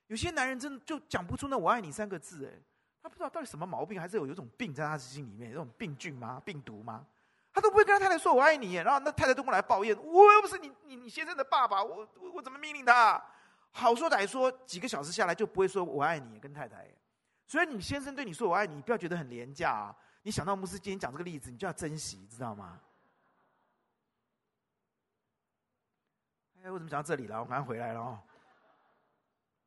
[0.08, 2.64] 有些男人真的就讲不出那“我爱你”三个字，哎，
[3.04, 6.42] 他不知道到底什么毛病，还是有有种病在他心里面，有种病菌吗？
[6.46, 7.06] 病毒吗？
[7.54, 13.22] 他都不会跟他太太说“我爱你”，然后那太太都过来抱怨：“我又不是你你你先生的爸爸，我我怎么命令他？”
[13.78, 16.88] 好说歹说，几个小时下来就不会说“我爱你”跟太太。
[17.46, 19.96] 所以你先生对你说“我爱你”，不要觉得很廉价啊！
[20.22, 22.80] 你想到牧师今天讲这个例子，你就要珍惜，知道吗？
[26.64, 27.42] 哎，我怎么讲到这里了？
[27.42, 28.18] 我马上回来了哦。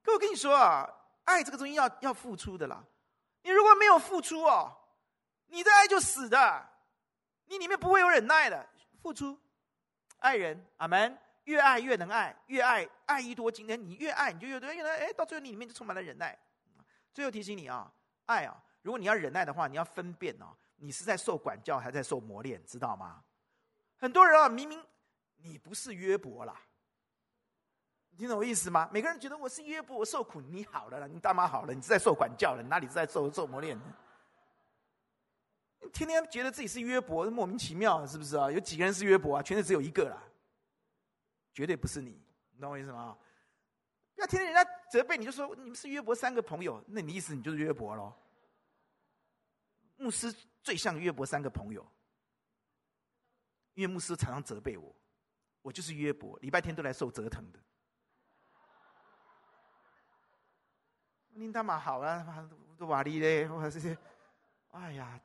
[0.03, 0.89] 可我跟你说啊，
[1.25, 2.83] 爱这个东西要要付出的啦。
[3.43, 4.75] 你如果没有付出哦，
[5.49, 6.69] 你的爱就死的。
[7.45, 8.67] 你里面不会有忍耐的。
[9.03, 9.39] 付出，
[10.17, 11.17] 爱人，阿门。
[11.49, 13.51] 越爱越能爱，越爱爱意多。
[13.51, 14.71] 今天你越爱，你就越多。
[14.71, 16.39] 越来，哎，到最后你里面就充满了忍耐。
[17.11, 17.91] 最后提醒你啊，
[18.27, 23.25] 爱啊，如果你要忍耐的话，你要分辨哦，你是在受管教还在受磨练，知道吗？
[23.97, 24.79] 很多人啊，明明
[25.39, 26.55] 你不是约伯啦，
[28.11, 28.87] 你听懂我意思吗？
[28.93, 33.85] 每个人觉得我是约伯，我受苦，你好了，你大妈好了，你是在受管教了，你哪里是在受受磨练呢？
[35.95, 38.51] 天天觉得自己是约伯，莫名其妙，是不是啊？
[38.51, 39.43] 有几个人是约伯啊？
[39.43, 40.23] 全世界只有一个啦，
[41.59, 42.11] 绝对不是你，
[42.53, 43.19] 你懂我意思吗？
[44.15, 48.15] 不要天天人家责备你，就说你们是约伯三个朋友，那你意思你就是约伯喽？
[49.97, 50.33] 牧师
[50.63, 51.85] 最像约伯三个朋友，
[53.75, 54.95] 因为牧师常常责备我，
[55.61, 57.59] 我就是约伯，礼拜天都来受折腾的。
[61.31, 62.49] 您他妈好啊，
[62.79, 63.99] 都瓦力嘞，哇这些，
[64.71, 65.21] 哎呀，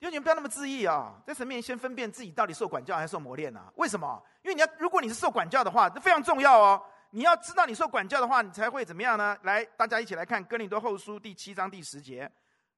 [0.00, 3.72] 因为你们不要那么自意啊，在神面前先分辨自己到底受管教还是受磨练啊？
[3.76, 4.22] 为什么？
[4.42, 6.80] 因为你要，如果你是受管教的话，这非常重要哦。
[7.10, 9.36] 你要知道你受管教的话，你才会怎么样呢？
[9.42, 12.30] 来，大家一起来看《哥林多后书》第七章第十节，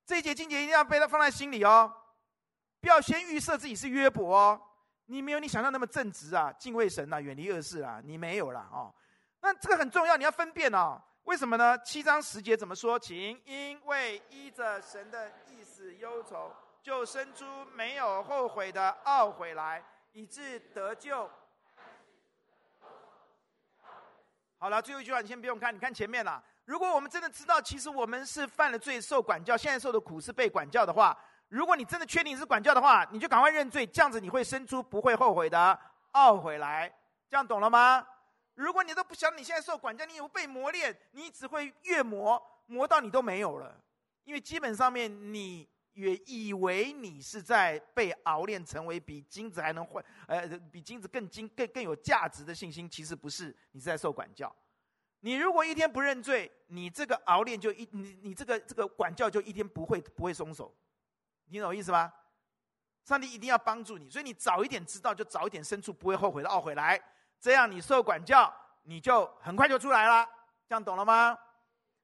[0.06, 1.92] 这一节经节一定要被他放在心里哦。
[2.80, 4.60] 不要先预设自己是约伯哦，
[5.06, 8.94] 你没有你想象那么正直啊，敬畏神啊，远离恶事啊，你没有啦哦。
[9.42, 10.98] 那这个很重要，你要分辨哦。
[11.24, 11.76] 为什么呢？
[11.80, 12.98] 七章十节怎么说？
[12.98, 16.50] 请因为依着神的意思忧愁。
[16.82, 21.28] 就生出没有后悔的懊悔来，以致得救。
[24.58, 26.42] 好了，最后一句话你先不用看，你看前面了。
[26.64, 31.16] 如果我们真的知道，其实我们是犯了罪，受管教，现在受的苦是被管教的话，
[31.48, 35.78] 如果你真的确定是管教的话，你就赶快认罪，这样子你会生出不会后悔的
[36.12, 36.92] 懊悔来。
[37.28, 38.06] 这样懂了吗？
[38.54, 43.74] 如果你都不想你现在受管教，你有被磨练，你只会越磨磨到你都没有了，
[44.24, 45.68] 因为基本上面你。
[45.92, 54.54] 也以为你是在被熬炼成为比金子还能换，呃，比金子更金、更更有价值的信心，其实不是，你是在受管教。
[55.20, 60.74] 你如果一天不认罪，你这个熬炼就一，你你这个这个管教就一天不会不会松手，
[61.46, 62.12] 你懂我意思吗？
[63.04, 67.00] 上帝一定要帮助你，所以你早一点知道，就早一点生出不会后悔的懊悔来，
[67.40, 70.26] 这样你受管教，你就很快就出来了，
[70.68, 71.36] 这样懂了吗？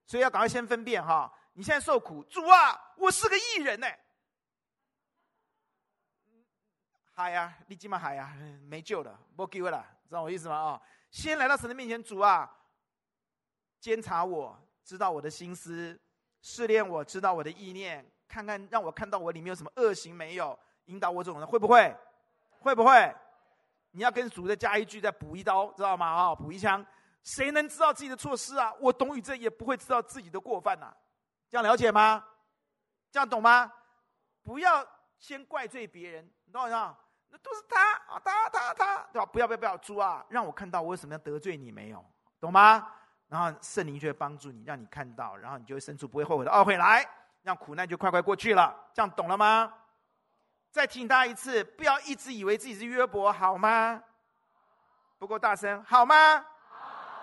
[0.06, 1.32] 所以要赶快先分辨哈。
[1.58, 3.86] 你现在受苦，主啊，我是个义人呢。
[7.14, 8.36] 嗨呀，你今嘛嗨呀，
[8.68, 10.54] 没救了，没机会了，知道我意思吗？
[10.54, 12.54] 啊，先来到神的面前，主啊，
[13.80, 14.54] 监察我，
[14.84, 15.98] 知道我的心思，
[16.42, 21.96] 试炼我，知道我的意念，看看让我看到我里面有什么恶行没有，引导我这种人会不会？
[22.50, 23.16] 会不会？
[23.92, 26.06] 你要跟主再加一句，再补一刀，知道吗？
[26.06, 26.84] 啊，补一枪，
[27.22, 28.74] 谁能知道自己的错失啊？
[28.78, 30.96] 我董宇正也不会知道自己的过犯呐、啊。
[31.48, 32.24] 这样了解吗？
[33.10, 33.72] 这样懂吗？
[34.42, 34.86] 不要
[35.18, 36.96] 先怪罪别人，你懂吗？
[37.28, 39.26] 那都是他啊，他他他，对吧？
[39.26, 42.04] 不要不要不要，猪啊，让我看到我为什么要得罪你没有？
[42.40, 42.92] 懂吗？
[43.28, 47.04] 然后圣灵就会帮助你，让你看到，然后你就会生出不会后悔的懊悔来，
[47.42, 48.74] 让苦难就快快过去了。
[48.94, 49.72] 这样懂了吗？
[50.70, 54.02] 再提醒大家一次，不要一直以为自己是约伯，好吗？
[55.18, 56.46] 不够大声，好吗？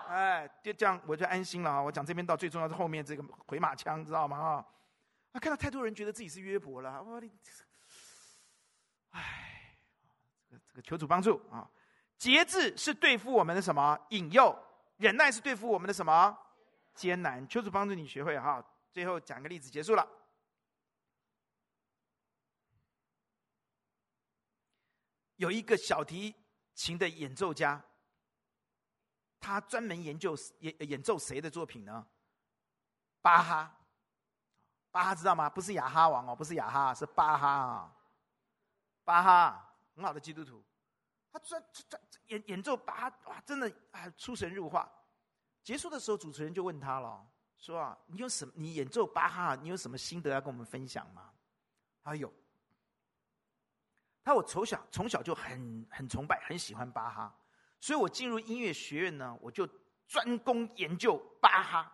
[0.08, 1.82] 哎，就这样我就安心了啊！
[1.82, 4.38] 我讲这边到最重要是后面这个回马枪，知道吗？
[4.38, 4.66] 啊，
[5.32, 7.30] 啊，看到太多人觉得自己是约伯了，我的，
[9.10, 9.76] 哎，
[10.48, 11.70] 这个这个求主帮助啊！
[12.16, 14.56] 节制是对付我们的什么引诱？
[14.96, 16.38] 忍耐是对付我们的什么
[16.94, 17.46] 艰难？
[17.48, 18.64] 求主帮助你学会哈！
[18.92, 20.08] 最后讲个例子结束了。
[25.36, 26.34] 有一个小提
[26.74, 27.84] 琴的演奏家。
[29.44, 32.06] 他专门研究演演奏谁的作品呢？
[33.20, 33.76] 巴哈，
[34.90, 35.50] 巴哈知道吗？
[35.50, 37.94] 不是雅哈王哦，不是雅哈，是巴哈啊。
[39.04, 40.64] 巴哈很好的基督徒，
[41.30, 44.90] 他专专专演演奏巴哈，哇，真的啊出神入化。
[45.62, 47.26] 结束的时候，主持人就问他了，
[47.58, 48.52] 说啊，你有什么？
[48.56, 51.30] 你演奏巴哈，你有什么心得要跟我们分享吗？
[52.02, 52.32] 他有，
[54.24, 57.38] 他我从小从小就很很崇拜，很喜欢巴哈。
[57.84, 59.68] 所以我进入音乐学院呢，我就
[60.08, 61.92] 专攻研究巴哈，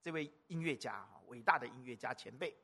[0.00, 2.56] 这位音乐家，伟大的音乐家前辈。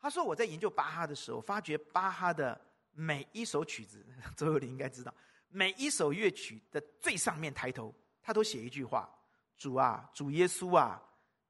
[0.00, 2.60] 他说我在研究巴哈的时候，发觉巴哈的
[2.90, 4.04] 每一首曲子，
[4.36, 5.14] 周友林应该知道，
[5.46, 9.08] 每一首乐曲的最上面抬头，他都写一句话
[9.56, 11.00] ：“主啊，主耶稣啊，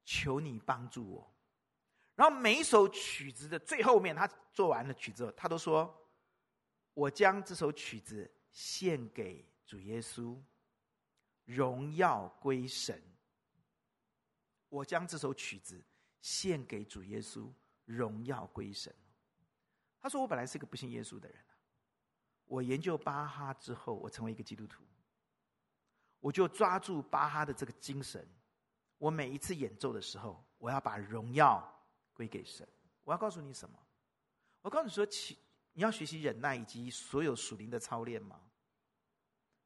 [0.05, 1.35] 求你帮助我。”
[2.15, 6.13] 然后每一首曲子的最后面，他做完了曲子后，他都说
[6.93, 9.43] ：“我将这首曲子献给。”
[9.73, 10.39] 主耶稣，
[11.47, 13.03] 荣耀归神。
[14.69, 15.83] 我将这首曲子
[16.21, 17.51] 献给主耶稣，
[17.87, 18.95] 荣耀归神。
[19.99, 21.43] 他说：“我本来是个不信耶稣的人，
[22.45, 24.85] 我研究巴哈之后，我成为一个基督徒。
[26.21, 28.29] 我就抓住巴哈的这个精神，
[28.99, 31.67] 我每一次演奏的时候，我要把荣耀
[32.13, 32.69] 归给神。
[33.05, 33.79] 我要告诉你什么？
[34.61, 35.39] 我告诉你说，其
[35.73, 38.39] 你要学习忍耐以及所有属灵的操练吗？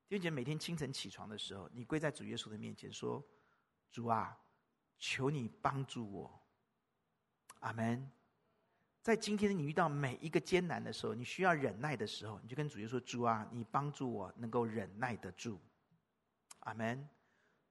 [0.09, 3.21] 弟兄姐，每天清晨起床的时候，你跪在主耶稣的面前说
[3.91, 4.39] ：“主啊，
[4.99, 6.41] 求你帮助我。”
[7.59, 8.09] 阿门。
[9.03, 15.61] 在今天你遇到每一个艰难的时候，你需要忍耐的时候，你就跟主耶稣说：“主啊，你帮助我能够忍耐得住。”
[16.61, 17.09] 阿门。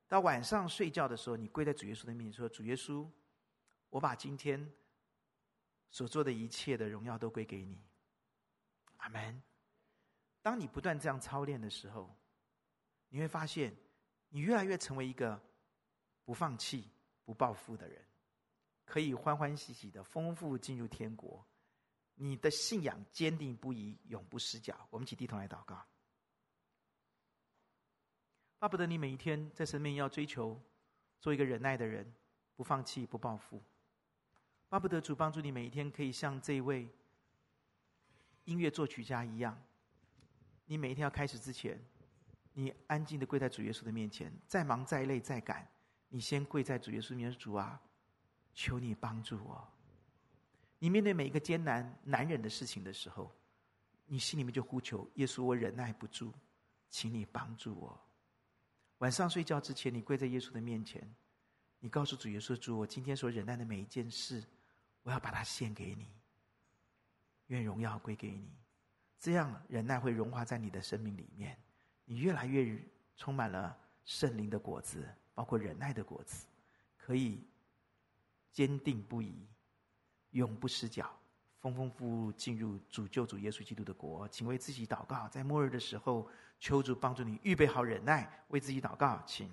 [0.07, 3.09] 到晚上睡觉的时候，你跪在主耶稣的面前说：“主耶稣，
[3.89, 4.69] 我把今天
[5.89, 7.81] 所做的一切的荣耀都归给你。”
[8.97, 9.41] 阿门。
[10.41, 12.13] 当你不断这样操练的时候，
[13.09, 13.75] 你会发现，
[14.29, 15.41] 你越来越成为一个
[16.23, 16.89] 不放弃、
[17.23, 18.03] 不报复的人，
[18.83, 21.45] 可以欢欢喜喜的丰富进入天国。
[22.15, 24.87] 你的信仰坚定不移，永不失脚。
[24.89, 25.85] 我们起低头来祷告。
[28.57, 30.59] 巴不得你每一天在生命要追求
[31.19, 32.09] 做一个忍耐的人，
[32.55, 33.61] 不放弃、不报复。
[34.69, 36.89] 巴不得主帮助你每一天可以像这位
[38.45, 39.61] 音乐作曲家一样，
[40.65, 41.79] 你每一天要开始之前。
[42.57, 45.67] 你安静的跪在主耶稣的面前，再忙再累再赶，
[46.07, 47.79] 你先跪在主耶稣面前，主啊，
[48.53, 49.67] 求你帮助我。
[50.79, 53.29] 你面对每一个艰难难忍的事情的时候，
[54.05, 56.33] 你心里面就呼求耶稣，我忍耐不住，
[56.89, 57.99] 请你帮助我。
[58.99, 61.05] 晚上睡觉之前，你跪在耶稣的面前，
[61.79, 64.41] 你告诉主耶稣，主，我今天所忍耐的每一件事，
[65.03, 66.07] 我要把它献给你，
[67.47, 68.49] 愿荣耀归给你。
[69.19, 71.59] 这样忍耐会融化在你的生命里面。
[72.05, 72.79] 你越来越
[73.17, 73.75] 充满了
[74.05, 75.03] 圣灵的果子，
[75.33, 76.45] 包括忍耐的果子，
[76.97, 77.43] 可以
[78.51, 79.47] 坚定不移，
[80.31, 81.11] 永不失脚，
[81.59, 84.27] 丰丰富富进入主救主耶稣基督的国。
[84.29, 86.29] 请为自己祷告，在末日的时候，
[86.59, 89.51] 求主帮助你预备好忍耐，为自己祷告，请。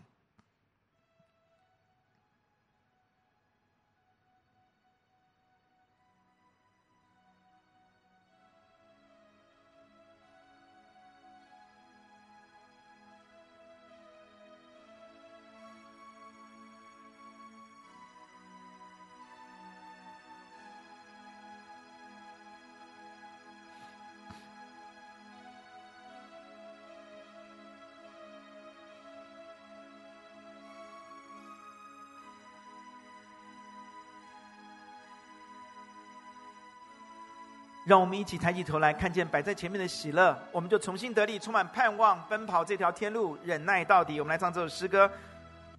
[37.84, 44.20] 让我们一起抬起头来，看见摆在前面的喜乐，我们就重新得力，充满盼望，奔跑这条天路，忍耐到底。
[44.20, 45.10] 我们来唱这首诗歌，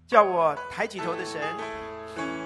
[0.06, 2.43] 叫我抬起头的神。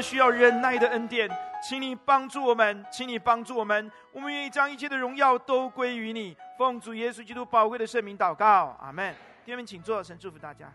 [0.00, 1.28] 需要忍耐的恩典，
[1.62, 6.36] 请你帮助我们，请你帮助我们，我们愿意将一切的荣耀都归于你。
[6.58, 9.14] 奉主耶稣基督宝贵的圣名祷告，阿门。
[9.44, 10.72] 弟兄们，请坐，神祝福大家。